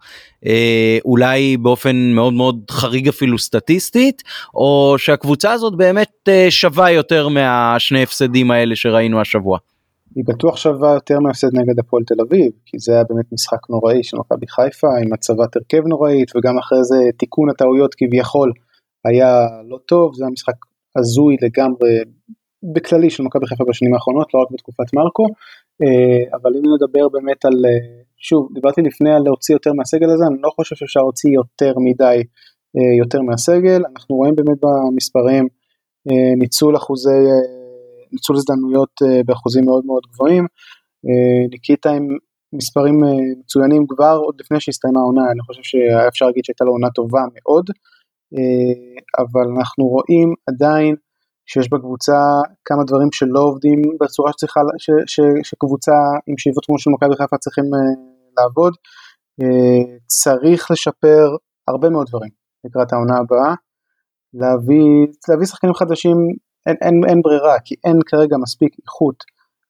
[0.45, 4.23] אה, אולי באופן מאוד מאוד חריג אפילו סטטיסטית,
[4.55, 9.57] או שהקבוצה הזאת באמת אה, שווה יותר מהשני הפסדים האלה שראינו השבוע?
[10.15, 14.03] היא בטוח שווה יותר מהפסד נגד הפועל תל אביב, כי זה היה באמת משחק נוראי
[14.03, 18.51] של מכבי חיפה עם הצבת הרכב נוראית וגם אחרי זה תיקון הטעויות כביכול
[19.05, 20.55] היה לא טוב, זה היה משחק
[20.95, 21.99] הזוי לגמרי
[22.73, 25.25] בכללי של מכבי חיפה בשנים האחרונות, לא רק בתקופת מרקו,
[25.83, 27.57] אה, אבל אם נדבר באמת על
[28.17, 32.17] שוב, דיברתי לפני על להוציא יותר מהסגל הזה, אני לא חושב שאפשר להוציא יותר מדי
[32.77, 35.47] אה, יותר מהסגל, אנחנו רואים באמת במספרים
[36.07, 37.45] אה, ניצול אחוזי, אה,
[38.11, 38.93] ניצול הזדמנויות
[39.25, 40.45] באחוזים מאוד מאוד גבוהים,
[41.51, 42.07] ניקיטה עם
[42.53, 42.95] מספרים
[43.39, 47.65] מצוינים כבר עוד לפני שהסתיימה העונה, אני חושב שאפשר להגיד שהייתה לו עונה טובה מאוד,
[49.19, 50.95] אבל אנחנו רואים עדיין
[51.45, 52.17] שיש בקבוצה
[52.65, 55.91] כמה דברים שלא עובדים בצורה שצריכה, ש, ש, שקבוצה
[56.27, 57.65] עם שאיבות כמו של מכבי חיפה צריכים
[58.37, 58.73] לעבוד.
[59.41, 61.35] אה, צריך לשפר
[61.67, 62.31] הרבה מאוד דברים
[62.65, 63.53] לקראת העונה הבאה.
[64.33, 66.17] להביא, להביא שחקנים חדשים
[66.67, 69.23] אין, אין, אין ברירה כי אין כרגע מספיק איכות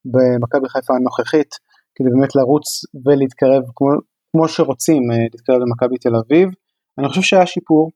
[0.05, 1.51] במכבי חיפה הנוכחית
[1.95, 2.65] כדי באמת לרוץ
[3.05, 3.89] ולהתקרב כמו,
[4.31, 6.49] כמו שרוצים אה, להתקרב למכבי תל אביב.
[6.97, 7.91] אני חושב שהיה שיפור,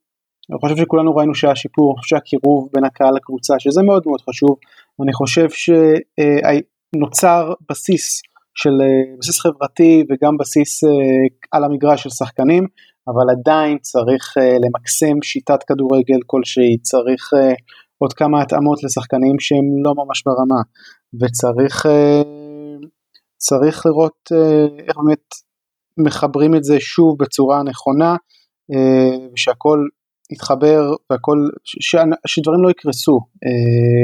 [0.51, 4.21] אני חושב שכולנו ראינו שהיה שיפור, אני חושב שהקירוב בין הקהל לקבוצה שזה מאוד מאוד
[4.29, 4.57] חשוב,
[5.03, 8.21] אני חושב שנוצר אה, בסיס
[8.55, 10.89] של אה, בסיס חברתי וגם בסיס אה,
[11.51, 12.67] על המגרש של שחקנים,
[13.07, 14.33] אבל עדיין צריך
[14.63, 17.29] למקסם שיטת כדורגל כלשהי, צריך
[17.97, 20.61] עוד כמה התאמות לשחקנים שהם לא ממש ברמה,
[21.21, 21.85] וצריך
[23.37, 24.29] צריך לראות
[24.87, 25.25] איך באמת
[25.97, 28.15] מחברים את זה שוב בצורה נכונה,
[29.33, 29.79] ושהכל
[30.31, 31.37] יתחבר והכל,
[32.27, 33.19] שדברים לא יקרסו,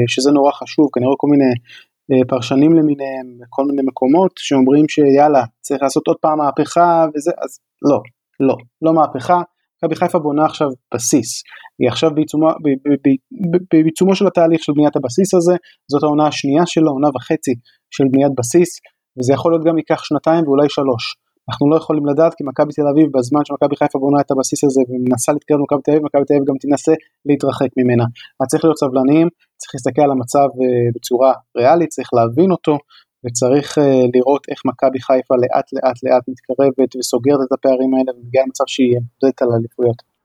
[0.08, 1.52] שזה נורא חשוב, כנראה כל מיני
[2.12, 7.50] אה, פרשנים למיניהם בכל מיני מקומות שאומרים שיאללה צריך לעשות עוד פעם מהפכה וזה אז
[7.82, 7.98] לא
[8.40, 9.42] לא לא מהפכה.
[9.76, 11.42] מכבי חיפה בונה עכשיו בסיס.
[11.78, 12.46] היא עכשיו בעיצומו,
[13.72, 15.56] בעיצומו של התהליך של בניית הבסיס הזה.
[15.90, 17.54] זאת העונה השנייה שלו עונה וחצי
[17.90, 18.68] של בניית בסיס
[19.18, 21.16] וזה יכול להיות גם ייקח שנתיים ואולי שלוש
[21.48, 24.82] אנחנו לא יכולים לדעת כי מכבי תל אביב בזמן שמכבי חיפה בונה את הבסיס הזה
[24.88, 26.94] ומנסה להתקרב למכבי תל אביב, מכבי תל אביב גם תנסה
[27.28, 28.04] להתרחק ממנה.
[28.40, 29.28] אז צריך להיות סבלניים,
[29.60, 32.74] צריך להסתכל על המצב uh, בצורה ריאלית, צריך להבין אותו
[33.24, 33.82] וצריך uh,
[34.14, 38.96] לראות איך מכבי חיפה לאט לאט לאט מתקרבת וסוגרת את הפערים האלה ומגיעה למצב שהיא
[38.96, 40.15] מודדת על אליפויות.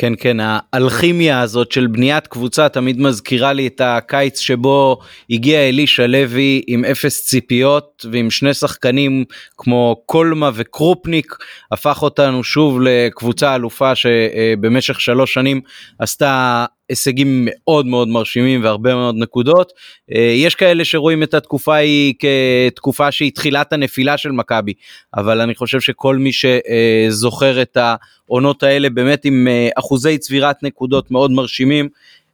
[0.00, 4.98] כן כן האלכימיה הזאת של בניית קבוצה תמיד מזכירה לי את הקיץ שבו
[5.30, 9.24] הגיע אלישע לוי עם אפס ציפיות ועם שני שחקנים
[9.58, 11.36] כמו קולמה וקרופניק
[11.72, 15.60] הפך אותנו שוב לקבוצה אלופה שבמשך שלוש שנים
[15.98, 19.72] עשתה הישגים מאוד מאוד מרשימים והרבה מאוד נקודות.
[20.14, 24.72] אה, יש כאלה שרואים את התקופה היא כתקופה שהיא תחילת הנפילה של מכבי,
[25.14, 31.10] אבל אני חושב שכל מי שזוכר את העונות האלה באמת עם אה, אחוזי צבירת נקודות
[31.10, 31.88] מאוד מרשימים,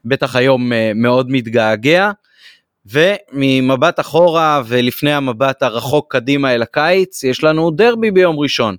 [0.04, 2.10] בטח היום אה, מאוד מתגעגע.
[2.86, 8.76] וממבט אחורה ולפני המבט הרחוק קדימה אל הקיץ, יש לנו דרבי ביום ראשון.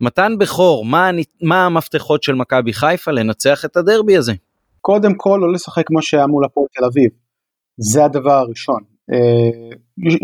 [0.00, 1.10] מתן בכור, מה,
[1.42, 4.32] מה המפתחות של מכבי חיפה לנצח את הדרבי הזה?
[4.80, 7.10] קודם כל לא לשחק כמו שהיה מול הפועל תל אביב,
[7.92, 8.82] זה הדבר הראשון.
[9.12, 9.76] אה,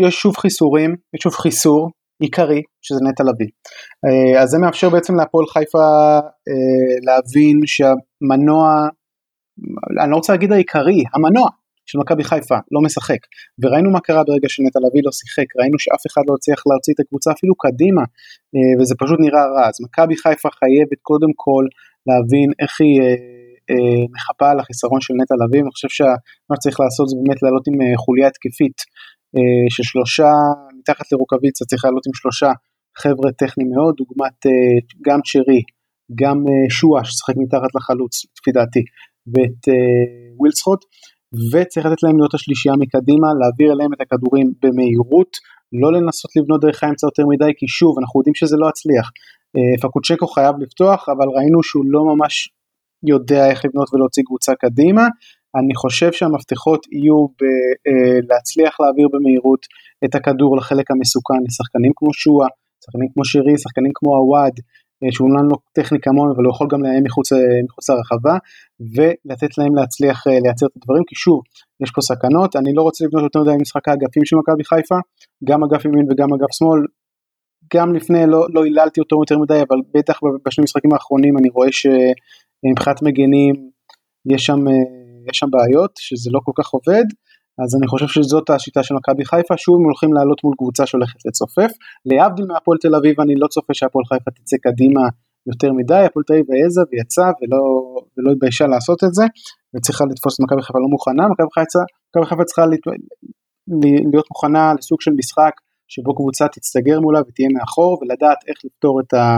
[0.07, 1.89] יש שוב חיסורים, יש שוב חיסור
[2.19, 3.51] עיקרי שזה נטע לביא.
[4.05, 5.87] אה, אז זה מאפשר בעצם להפועל חיפה
[6.47, 8.87] אה, להבין שהמנוע,
[10.03, 11.49] אני לא רוצה להגיד העיקרי, המנוע
[11.85, 13.21] של מכבי חיפה לא משחק
[13.61, 16.99] וראינו מה קרה ברגע שנטע לביא לא שיחק ראינו שאף אחד לא הצליח להוציא את
[16.99, 18.03] הקבוצה אפילו קדימה
[18.79, 21.65] וזה פשוט נראה רע אז מכבי חיפה חייבת קודם כל
[22.07, 23.01] להבין איך היא
[24.15, 27.77] מחפה על החיסרון של נטע לביא אני חושב שמה שצריך לעשות זה באמת לעלות עם
[28.03, 28.77] חוליה התקפית
[29.73, 30.29] של שלושה
[30.79, 32.49] מתחת לרוקאביצה צריך לעלות עם שלושה
[33.01, 34.39] חבר'ה טכניים מאוד דוגמת
[35.07, 35.61] גם צ'רי
[36.21, 36.37] גם
[36.69, 38.83] שואה ששחק מתחת לחלוץ לפי דעתי
[39.33, 39.61] ואת
[40.39, 40.81] ווילסחוט
[41.51, 45.31] וצריך לתת להם להיות השלישייה מקדימה, להעביר אליהם את הכדורים במהירות,
[45.81, 49.07] לא לנסות לבנות דרך האמצע יותר מדי, כי שוב, אנחנו יודעים שזה לא יצליח.
[49.55, 52.33] אה, פקוצ'קו חייב לפתוח, אבל ראינו שהוא לא ממש
[53.03, 55.07] יודע איך לבנות ולהוציא קבוצה קדימה.
[55.59, 59.65] אני חושב שהמפתחות יהיו בלהצליח אה, להעביר במהירות
[60.05, 62.47] את הכדור לחלק המסוכן לשחקנים כמו שואה,
[62.85, 64.55] שחקנים כמו שירי, שחקנים כמו עוואד,
[65.03, 67.37] אה, שהוא אומנם לא טכני כמוהם אבל הוא יכול גם לאיים מחוץ, אה,
[67.67, 68.37] מחוץ לרחבה
[68.95, 71.41] ולתת להם להצליח אה, לייצר את הדברים כי שוב
[71.83, 74.95] יש פה סכנות אני לא רוצה לבנות יותר מדי משחק האגפים של מכבי חיפה
[75.49, 76.79] גם אגף ימין וגם אגף שמאל
[77.73, 81.71] גם לפני לא, לא היללתי אותו יותר מדי אבל בטח בשני המשחקים האחרונים אני רואה
[82.61, 83.55] שמבחינת מגנים
[84.33, 84.59] יש שם,
[85.29, 87.05] יש שם בעיות שזה לא כל כך עובד
[87.63, 91.19] אז אני חושב שזאת השיטה של מכבי חיפה, שוב הם הולכים לעלות מול קבוצה שהולכת
[91.25, 91.71] לצופף.
[92.05, 95.03] להבדיל מהפועל תל אביב אני לא צופה שהפועל חיפה תצא קדימה
[95.47, 97.61] יותר מדי, הפועל תל אביב העזה ויצא ולא,
[98.17, 99.25] ולא התביישה לעשות את זה,
[99.75, 102.85] וצריכה לתפוס את מכבי חיפה לא מוכנה, מכבי חיפה, צריכה להיות,
[104.11, 105.55] להיות מוכנה לסוג של משחק
[105.87, 109.37] שבו קבוצה תצטגר מולה ותהיה מאחור ולדעת איך לפתור את, ה, אה,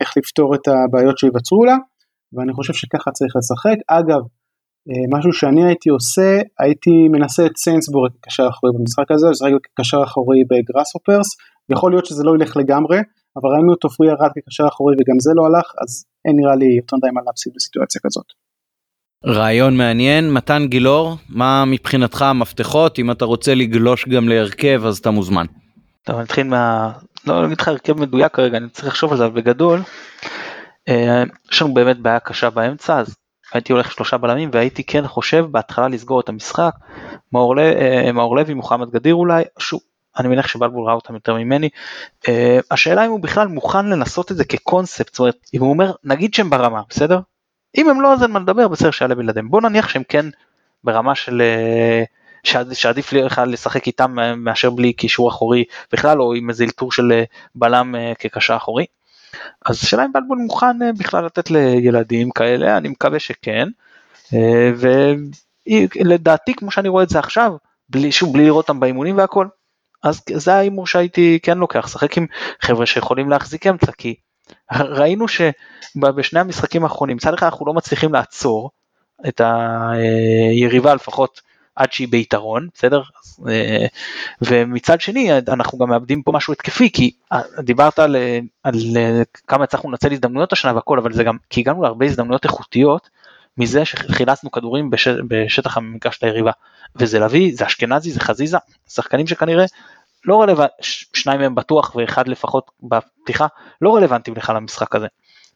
[0.00, 1.76] איך לפתור את הבעיות שיווצרו לה,
[2.32, 3.78] ואני חושב שככה צריך לשחק.
[3.88, 4.22] אגב,
[4.90, 10.02] אה, משהו שאני הייתי עושה, הייתי מנסה את סיינסבורג כקשר אחורי במשחק הזה, לשחק כקשר
[10.04, 11.28] אחורי בגראסהופרס,
[11.72, 12.98] יכול להיות שזה לא ילך לגמרי,
[13.36, 16.76] אבל ראינו את עופרי ארד כקשר אחורי וגם זה לא הלך, אז אין נראה לי
[16.76, 18.26] יותר מדי מה להפסיד בסיטואציה כזאת.
[19.26, 25.10] רעיון מעניין, מתן גילאור, מה מבחינתך המפתחות, אם אתה רוצה לגלוש גם להרכב אז אתה
[25.10, 25.46] מוזמן.
[26.04, 26.92] טוב, נתחיל מה...
[27.28, 29.82] לא אגיד לך הרכב מדויק כרגע, אני צריך לחשוב על זה, בגדול,
[30.88, 31.22] אה,
[31.52, 33.16] יש לנו באמת בעיה קשה באמצע, אז
[33.52, 36.72] הייתי הולך שלושה בלמים והייתי כן חושב בהתחלה לסגור את המשחק,
[37.32, 39.80] מאור, אה, לוי, מוחמד גדיר אולי, שוב,
[40.18, 41.68] אני מניח שבלבול ראה אותם יותר ממני,
[42.24, 42.30] uh,
[42.70, 46.34] השאלה אם הוא בכלל מוכן לנסות את זה כקונספט, זאת אומרת, אם הוא אומר, נגיד
[46.34, 47.20] שהם ברמה, בסדר?
[47.76, 50.26] אם הם לא אז אין מה לדבר, בסדר שיעלה בלעדיהם, בוא נניח שהם כן
[50.84, 51.42] ברמה של...
[52.44, 57.22] שעדיף לך לשחק איתם מאשר בלי קישור אחורי בכלל או עם איזה אלתור של
[57.54, 58.84] בלם כקשר אחורי.
[59.66, 63.68] אז השאלה אם בלבול מוכן אה, בכלל לתת לילדים כאלה, אני מקווה שכן.
[64.34, 64.70] אה,
[65.66, 67.52] ולדעתי כמו שאני רואה את זה עכשיו,
[67.88, 69.46] בלי, שוב בלי לראות אותם באימונים והכל,
[70.02, 72.26] אז זה ההימור שהייתי כן לוקח, לשחק עם
[72.60, 74.14] חבר'ה שיכולים להחזיק אמצע, כי
[74.72, 78.70] ראינו שבשני המשחקים האחרונים, מצד אחד אנחנו לא מצליחים לעצור
[79.28, 81.40] את היריבה לפחות
[81.78, 83.02] עד שהיא ביתרון, בסדר?
[83.48, 83.86] אה,
[84.42, 88.74] ומצד שני אנחנו גם מאבדים פה משהו התקפי, כי אה, דיברת על, אה, על
[89.46, 93.10] כמה הצלחנו לנצל הזדמנויות השנה והכל, אבל זה גם כי הגענו להרבה הזדמנויות איכותיות
[93.58, 96.50] מזה שחילצנו כדורים בש, בשטח המגרש ליריבה.
[96.96, 98.58] וזה לביא, זה אשכנזי, זה חזיזה,
[98.88, 99.64] שחקנים שכנראה
[100.24, 100.78] לא רלוונטיים,
[101.14, 103.46] שניים מהם בטוח ואחד לפחות בפתיחה,
[103.80, 105.06] לא רלוונטיים לך למשחק הזה.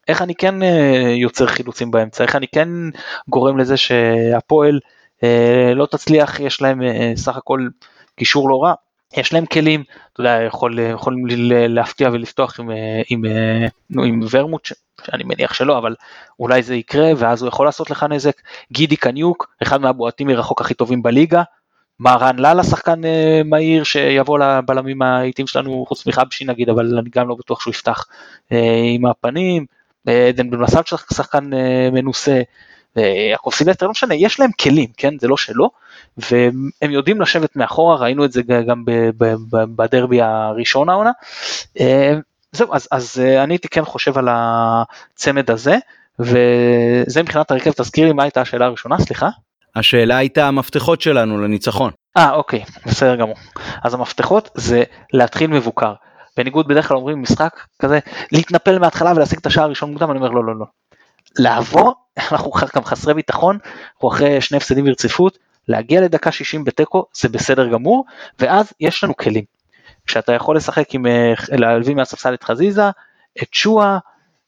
[0.09, 0.55] איך אני כן
[1.17, 2.69] יוצר חילוצים באמצע, איך אני כן
[3.29, 4.81] גורם לזה שהפועל
[5.75, 7.69] לא תצליח, יש להם אה, סך הכל
[8.17, 8.75] קישור לא רע,
[9.17, 11.27] יש להם כלים, אתה יודע, יכול, יכולים
[11.69, 13.25] להפתיע ולפתוח עם, אה, עם,
[13.91, 14.69] עם, עם ורמוט,
[15.07, 15.95] שאני מניח שלא, אבל
[16.41, 18.41] אולי זה יקרה ואז הוא יכול לעשות לך נזק.
[18.73, 21.43] גידי קניוק, אחד מהבועטים מרחוק הכי טובים בליגה.
[21.99, 23.01] מהרן לאללה שחקן
[23.45, 28.05] מהיר שיבוא לבלמים האיטיים שלנו חוץ מחבשי נגיד אבל אני גם לא בטוח שהוא יפתח
[28.95, 29.67] עם הפנים.
[30.07, 31.51] עדן בן מסד שחקן
[31.93, 32.43] מנוסה
[33.51, 35.71] סילבסטר, לא משנה, יש להם כלים, כן, זה לא שלא,
[36.17, 38.85] והם יודעים לשבת מאחורה, ראינו את זה גם
[39.77, 41.11] בדרבי הראשון העונה.
[41.81, 42.15] אה,
[42.53, 45.77] זהו, אז, אז אה, אני הייתי כן חושב על הצמד הזה,
[46.19, 49.29] וזה מבחינת הרכב, תזכיר לי מה הייתה השאלה הראשונה, סליחה?
[49.77, 51.91] השאלה הייתה המפתחות שלנו לניצחון.
[52.17, 53.37] אה, אוקיי, בסדר גמור.
[53.85, 54.83] אז המפתחות זה
[55.13, 55.95] להתחיל מבוקר.
[56.37, 57.99] בניגוד בדרך כלל אומרים משחק כזה
[58.33, 60.67] להתנפל מההתחלה ולהשיג את השער הראשון מוקדם אני אומר לא לא לא
[61.39, 61.95] לעבור,
[62.33, 63.59] אנחנו גם חסרי ביטחון,
[63.95, 68.05] אנחנו אחרי שני הפסדים ברציפות, להגיע לדקה 60 בתיקו זה בסדר גמור,
[68.39, 69.45] ואז יש לנו כלים.
[70.07, 72.91] כשאתה יכול לשחק עם, אה, להביא מהספסל את חזיזה,
[73.43, 73.99] את שואה,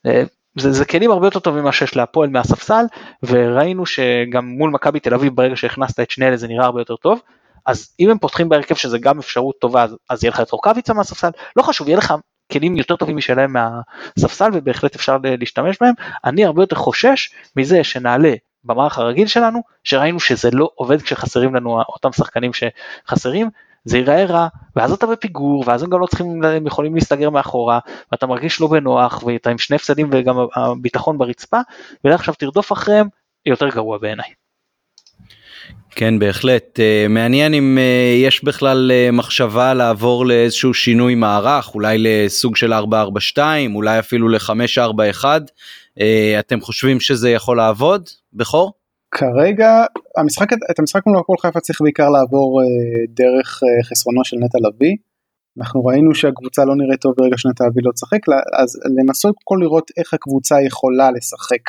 [0.06, 0.22] אה,
[0.58, 2.84] זה, זה כלים הרבה יותר טובים ממה שיש להפועל מהספסל,
[3.22, 6.96] וראינו שגם מול מכבי תל אביב ברגע שהכנסת את שני אלה זה נראה הרבה יותר
[6.96, 7.20] טוב.
[7.66, 10.94] אז אם הם פותחים בהרכב שזה גם אפשרות טובה אז, אז יהיה לך את רוקאביצה
[10.94, 12.14] מהספסל, לא חשוב, יהיה לך
[12.52, 15.94] כלים יותר טובים משלהם מהספסל ובהחלט אפשר להשתמש בהם.
[16.24, 18.34] אני הרבה יותר חושש מזה שנעלה
[18.64, 23.50] במערך הרגיל שלנו, שראינו שזה לא עובד כשחסרים לנו אותם שחקנים שחסרים,
[23.84, 27.78] זה ייראה רע, ואז אתה בפיגור, ואז הם גם לא צריכים, הם יכולים להסתגר מאחורה,
[28.12, 31.60] ואתה מרגיש לא בנוח, ואתה עם שני הפסדים וגם הביטחון ברצפה,
[32.04, 33.08] ועכשיו תרדוף אחריהם,
[33.46, 34.43] יותר גרוע בעיניי.
[35.96, 41.96] כן בהחלט uh, מעניין אם uh, יש בכלל uh, מחשבה לעבור לאיזשהו שינוי מערך אולי
[41.98, 46.02] לסוג של 442 אולי אפילו ל-541 uh,
[46.38, 48.72] אתם חושבים שזה יכול לעבוד בכור?
[49.10, 49.84] כרגע
[50.16, 52.62] המשחק את המשחק מול הפועל חיפה צריך בעיקר לעבור
[53.08, 54.96] דרך חסרונו של נטע לביא.
[55.58, 58.18] אנחנו ראינו שהקבוצה לא נראית טוב ברגע שנטע לביא לא תשחק
[58.62, 61.62] אז לנסות כל לראות איך הקבוצה יכולה לשחק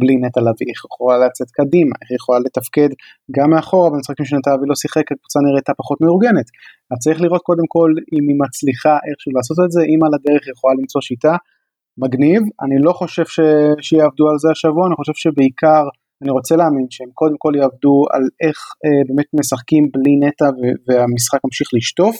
[0.00, 2.90] בלי נטע לביא, איך יכולה לצאת קדימה, איך יכולה לתפקד
[3.36, 6.48] גם מאחורה במשחקים שנטע לביא לא שיחק הקבוצה נראיתה פחות מאורגנת.
[6.90, 10.42] אז צריך לראות קודם כל אם היא מצליחה איכשהו לעשות את זה, אם על הדרך
[10.52, 11.34] יכולה למצוא שיטה,
[12.02, 13.40] מגניב, אני לא חושב ש...
[13.86, 15.84] שיעבדו על זה השבוע, אני חושב שבעיקר
[16.22, 20.46] אני רוצה להאמין שהם קודם כל יעבדו על איך אה, באמת משחקים בלי נטע
[20.86, 22.16] והמשחק ממשיך לשטוף.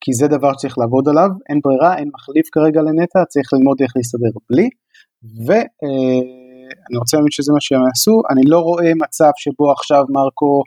[0.00, 3.92] כי זה דבר שצריך לעבוד עליו, אין ברירה, אין מחליף כרגע לנטע, צריך ללמוד איך
[3.96, 4.68] להסתדר בלי,
[5.46, 6.20] ואני אה,
[6.96, 10.62] רוצה להאמין שזה מה שהם יעשו, אני לא רואה מצב שבו עכשיו מרקו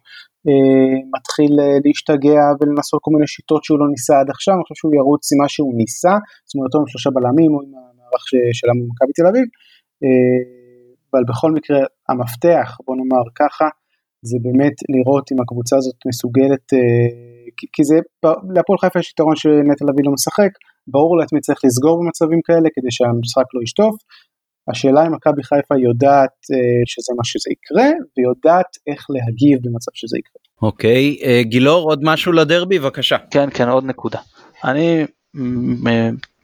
[0.47, 4.79] אה, מתחיל אה, להשתגע ולנסות כל מיני שיטות שהוא לא ניסה עד עכשיו, אני חושב
[4.79, 6.15] שהוא ירוץ עם מה שהוא ניסה,
[6.45, 8.23] זאת אומרת עם שלושה בלמים או עם המערך
[8.59, 9.45] שלנו במכבי תל אביב,
[10.03, 10.41] אה,
[11.11, 13.67] אבל בכל מקרה המפתח, בוא נאמר ככה,
[14.29, 17.07] זה באמת לראות אם הקבוצה הזאת מסוגלת אה,
[17.73, 17.97] כי זה,
[18.55, 20.51] להפועל חיפה יש יתרון שנטע לביא לא משחק,
[20.87, 23.95] ברור לעצמי צריך לסגור במצבים כאלה כדי שהמשחק לא ישטוף.
[24.71, 30.17] השאלה אם מכבי חיפה יודעת אה, שזה מה שזה יקרה, ויודעת איך להגיב במצב שזה
[30.17, 30.41] יקרה.
[30.61, 33.17] אוקיי, okay, אה, גילאור עוד משהו לדרבי בבקשה.
[33.31, 34.19] כן כן עוד נקודה.
[34.63, 35.05] אני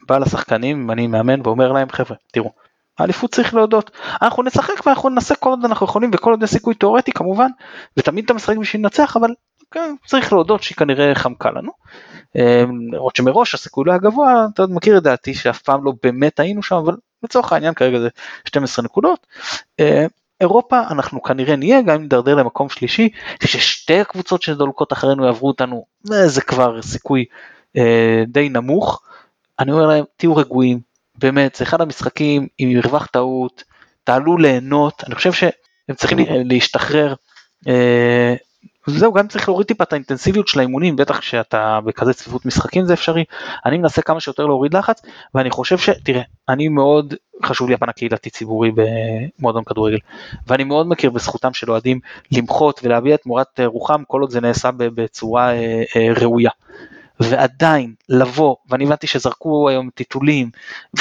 [0.08, 2.50] בא לשחקנים, אני מאמן ואומר להם חבר'ה, תראו,
[2.98, 3.90] האליפות צריך להודות,
[4.22, 7.48] אנחנו נשחק ואנחנו ננסה כל עוד אנחנו יכולים וכל עוד יש סיכוי תאורטי כמובן,
[7.96, 9.30] ותמיד אתה משחק בשביל לנצח אבל
[9.70, 11.72] כן, צריך להודות שהיא כנראה חמקה לנו.
[12.92, 16.62] למרות שמראש הסיכוי לא היה גבוה, אתה מכיר את דעתי שאף פעם לא באמת היינו
[16.62, 18.08] שם, אבל לצורך העניין כרגע זה
[18.44, 19.26] 12 נקודות.
[19.78, 20.06] אמ,
[20.40, 23.08] אירופה אנחנו כנראה נהיה גם אם נדרדר למקום שלישי
[23.44, 27.24] ששתי הקבוצות שדולקות אחרינו יעברו אותנו זה כבר סיכוי
[27.76, 29.02] אה, די נמוך.
[29.58, 30.80] אני אומר להם תהיו רגועים
[31.18, 33.64] באמת זה אחד המשחקים עם מרווח טעות
[34.04, 37.14] תעלו ליהנות אני חושב שהם צריכים להשתחרר
[37.68, 38.34] אה,
[38.88, 42.92] זהו גם צריך להוריד טיפה את האינטנסיביות של האימונים בטח כשאתה בכזה צפיפות משחקים זה
[42.94, 43.24] אפשרי
[43.66, 45.02] אני מנסה כמה שיותר להוריד לחץ
[45.34, 47.14] ואני חושב שתראה אני מאוד
[47.44, 49.98] חשוב לי הפן הקהילתי ציבורי במועדון כדורגל
[50.46, 52.00] ואני מאוד מכיר בזכותם של אוהדים
[52.32, 56.50] למחות ולהביע את מורת רוחם כל עוד זה נעשה בצורה אה, אה, ראויה.
[57.20, 60.50] ועדיין לבוא ואני הבנתי שזרקו היום טיטולים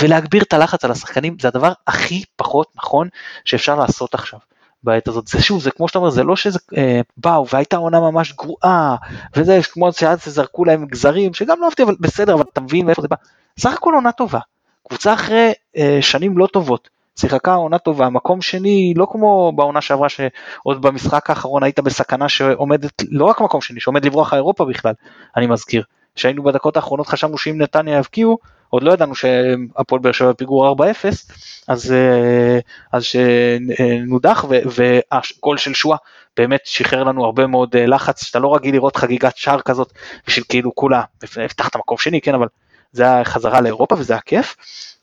[0.02, 3.08] ולהגביר את הלחץ על השחקנים זה הדבר הכי פחות נכון
[3.46, 4.40] שאפשר לעשות עכשיו.
[4.88, 5.28] בעת הזאת.
[5.28, 8.96] זה שוב, זה כמו שאתה אומר, זה לא שזה אה, באו והייתה עונה ממש גרועה,
[9.36, 13.02] וזה כמו שאז זרקו להם גזרים, שגם לא אהבתי, אבל בסדר, אבל אתה מבין מאיפה
[13.02, 13.16] זה בא.
[13.60, 14.40] סך הכל עונה טובה.
[14.88, 16.90] קבוצה אחרי אה, שנים לא טובות.
[17.20, 23.04] שיחקה עונה טובה, מקום שני, לא כמו בעונה שעברה שעוד במשחק האחרון היית בסכנה שעומדת,
[23.12, 24.94] לא רק מקום שני, שעומד לברוח האירופה בכלל,
[25.38, 25.84] אני מזכיר.
[26.16, 28.38] שהיינו בדקות האחרונות חשבנו שאם נתניה יבקיעו,
[28.70, 30.82] עוד לא ידענו שהפועל באר שבע פיגור 4-0,
[31.68, 32.60] אז, אה,
[32.92, 35.98] אז שנודח והגול של שואה
[36.38, 39.94] באמת שחרר לנו הרבה מאוד אה, לחץ, שאתה לא רגיל לראות חגיגת שער כזאת
[40.28, 42.48] בשביל כאילו כולה, הבטחת מקום שני, כן, אבל
[42.92, 44.56] זה היה חזרה לאירופה וזה היה כיף.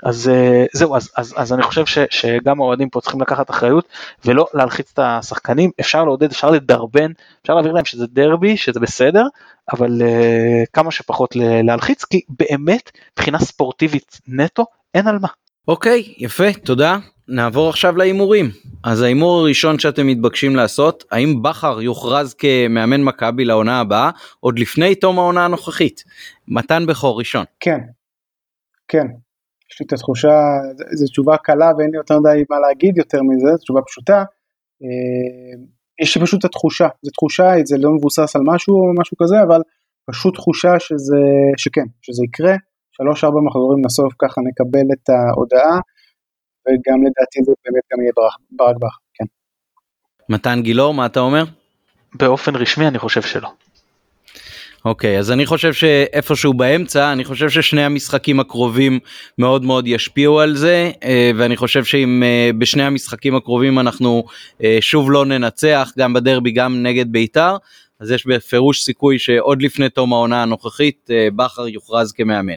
[0.02, 3.88] אז אה, זהו, אז, אז, אז אני חושב ש, שגם האוהדים פה צריכים לקחת אחריות
[4.24, 7.12] ולא להלחיץ את השחקנים, אפשר לעודד, אפשר לדרבן,
[7.42, 9.26] אפשר להעביר להם שזה דרבי, שזה בסדר,
[9.72, 15.28] אבל uh, כמה שפחות להלחיץ, כי באמת, מבחינה ספורטיבית נטו, אין על מה.
[15.68, 16.98] אוקיי, יפה, תודה.
[17.28, 18.50] נעבור עכשיו להימורים.
[18.84, 24.10] אז ההימור הראשון שאתם מתבקשים לעשות, האם בכר יוכרז כמאמן מכבי לעונה הבאה,
[24.40, 26.04] עוד לפני תום העונה הנוכחית?
[26.48, 27.44] מתן בכור ראשון.
[27.60, 27.78] כן,
[28.88, 29.06] כן.
[29.72, 30.38] יש לי את התחושה,
[30.92, 34.18] זו תשובה קלה ואין לי יותר מדי מה להגיד יותר מזה, זו תשובה פשוטה.
[34.82, 35.62] אה,
[36.02, 39.42] יש לי פשוט את התחושה, זו תחושה, זה לא מבוסס על משהו או משהו כזה,
[39.42, 39.60] אבל
[40.10, 41.22] פשוט תחושה שזה,
[41.56, 42.54] שכן, שזה יקרה,
[42.92, 45.80] שלוש ארבע מחזורים לסוף ככה נקבל את ההודעה,
[46.66, 48.12] וגם לדעתי זה באמת גם יהיה
[48.50, 49.24] ברק בכר, כן.
[50.28, 51.44] מתן גילאור, מה אתה אומר?
[52.14, 53.48] באופן רשמי אני חושב שלא.
[54.84, 58.98] אוקיי okay, אז אני חושב שאיפשהו באמצע אני חושב ששני המשחקים הקרובים
[59.38, 64.24] מאוד מאוד ישפיעו על זה אה, ואני חושב שאם אה, בשני המשחקים הקרובים אנחנו
[64.62, 67.56] אה, שוב לא ננצח גם בדרבי גם נגד בית"ר
[68.00, 72.56] אז יש בפירוש סיכוי שעוד לפני תום העונה הנוכחית בכר יוכרז כמאמן.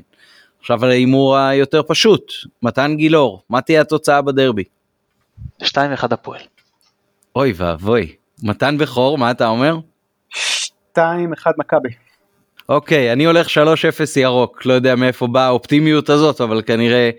[0.68, 4.63] עכשיו על ההימור היותר פשוט מתן גילאור מה תהיה התוצאה בדרבי?
[5.63, 5.68] 2-1
[6.11, 6.41] הפועל.
[7.36, 8.15] אוי ואבוי.
[8.43, 9.78] מתן בכור, מה אתה אומר?
[10.97, 10.99] 2-1
[11.57, 11.89] מכבי.
[12.70, 13.51] אוקיי, אני הולך 3-0
[14.15, 17.09] ירוק, לא יודע מאיפה באה האופטימיות הזאת, אבל כנראה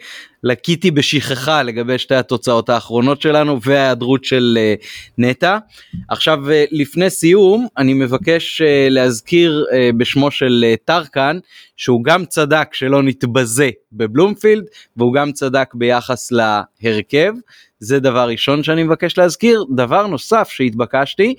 [0.43, 4.86] לקיתי בשכחה לגבי שתי התוצאות האחרונות שלנו וההיעדרות של אה,
[5.18, 5.59] נטע.
[6.09, 11.39] עכשיו אה, לפני סיום אני מבקש אה, להזכיר אה, בשמו של אה, טרקן
[11.76, 14.64] שהוא גם צדק שלא נתבזה בבלומפילד
[14.97, 17.32] והוא גם צדק ביחס להרכב.
[17.80, 19.64] זה דבר ראשון שאני מבקש להזכיר.
[19.76, 21.34] דבר נוסף שהתבקשתי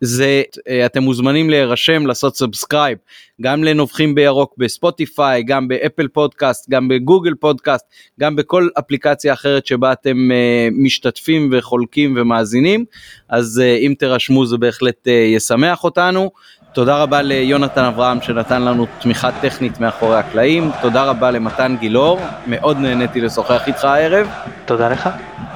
[0.00, 0.42] זה
[0.86, 2.98] אתם מוזמנים להירשם לעשות subscribe
[3.40, 7.86] גם לנובחים בירוק בספוטיפיי גם באפל פודקאסט גם בגוגל פודקאסט
[8.20, 12.84] גם בכל אפליקציה אחרת שבה אתם uh, משתתפים וחולקים ומאזינים
[13.28, 16.30] אז uh, אם תירשמו זה בהחלט uh, ישמח אותנו.
[16.72, 22.78] תודה רבה ליונתן אברהם שנתן לנו תמיכה טכנית מאחורי הקלעים, תודה רבה למתן גילאור, מאוד
[22.78, 24.28] נהניתי לשוחח איתך הערב.
[24.64, 25.08] תודה לך.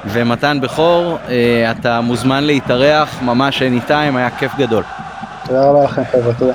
[0.05, 1.17] ומתן בכור,
[1.71, 4.83] אתה מוזמן להתארח ממש anytime, היה כיף גדול.
[5.45, 6.53] תודה רבה לכם חבר'ה, תודה.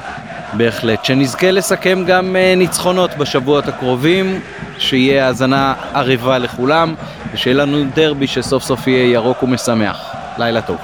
[0.53, 4.41] בהחלט, שנזכה לסכם גם ניצחונות בשבועות הקרובים,
[4.79, 6.95] שיהיה האזנה ערבה לכולם,
[7.33, 10.15] ושיהיה לנו דרבי שסוף סוף יהיה ירוק ומשמח.
[10.39, 10.77] לילה טוב.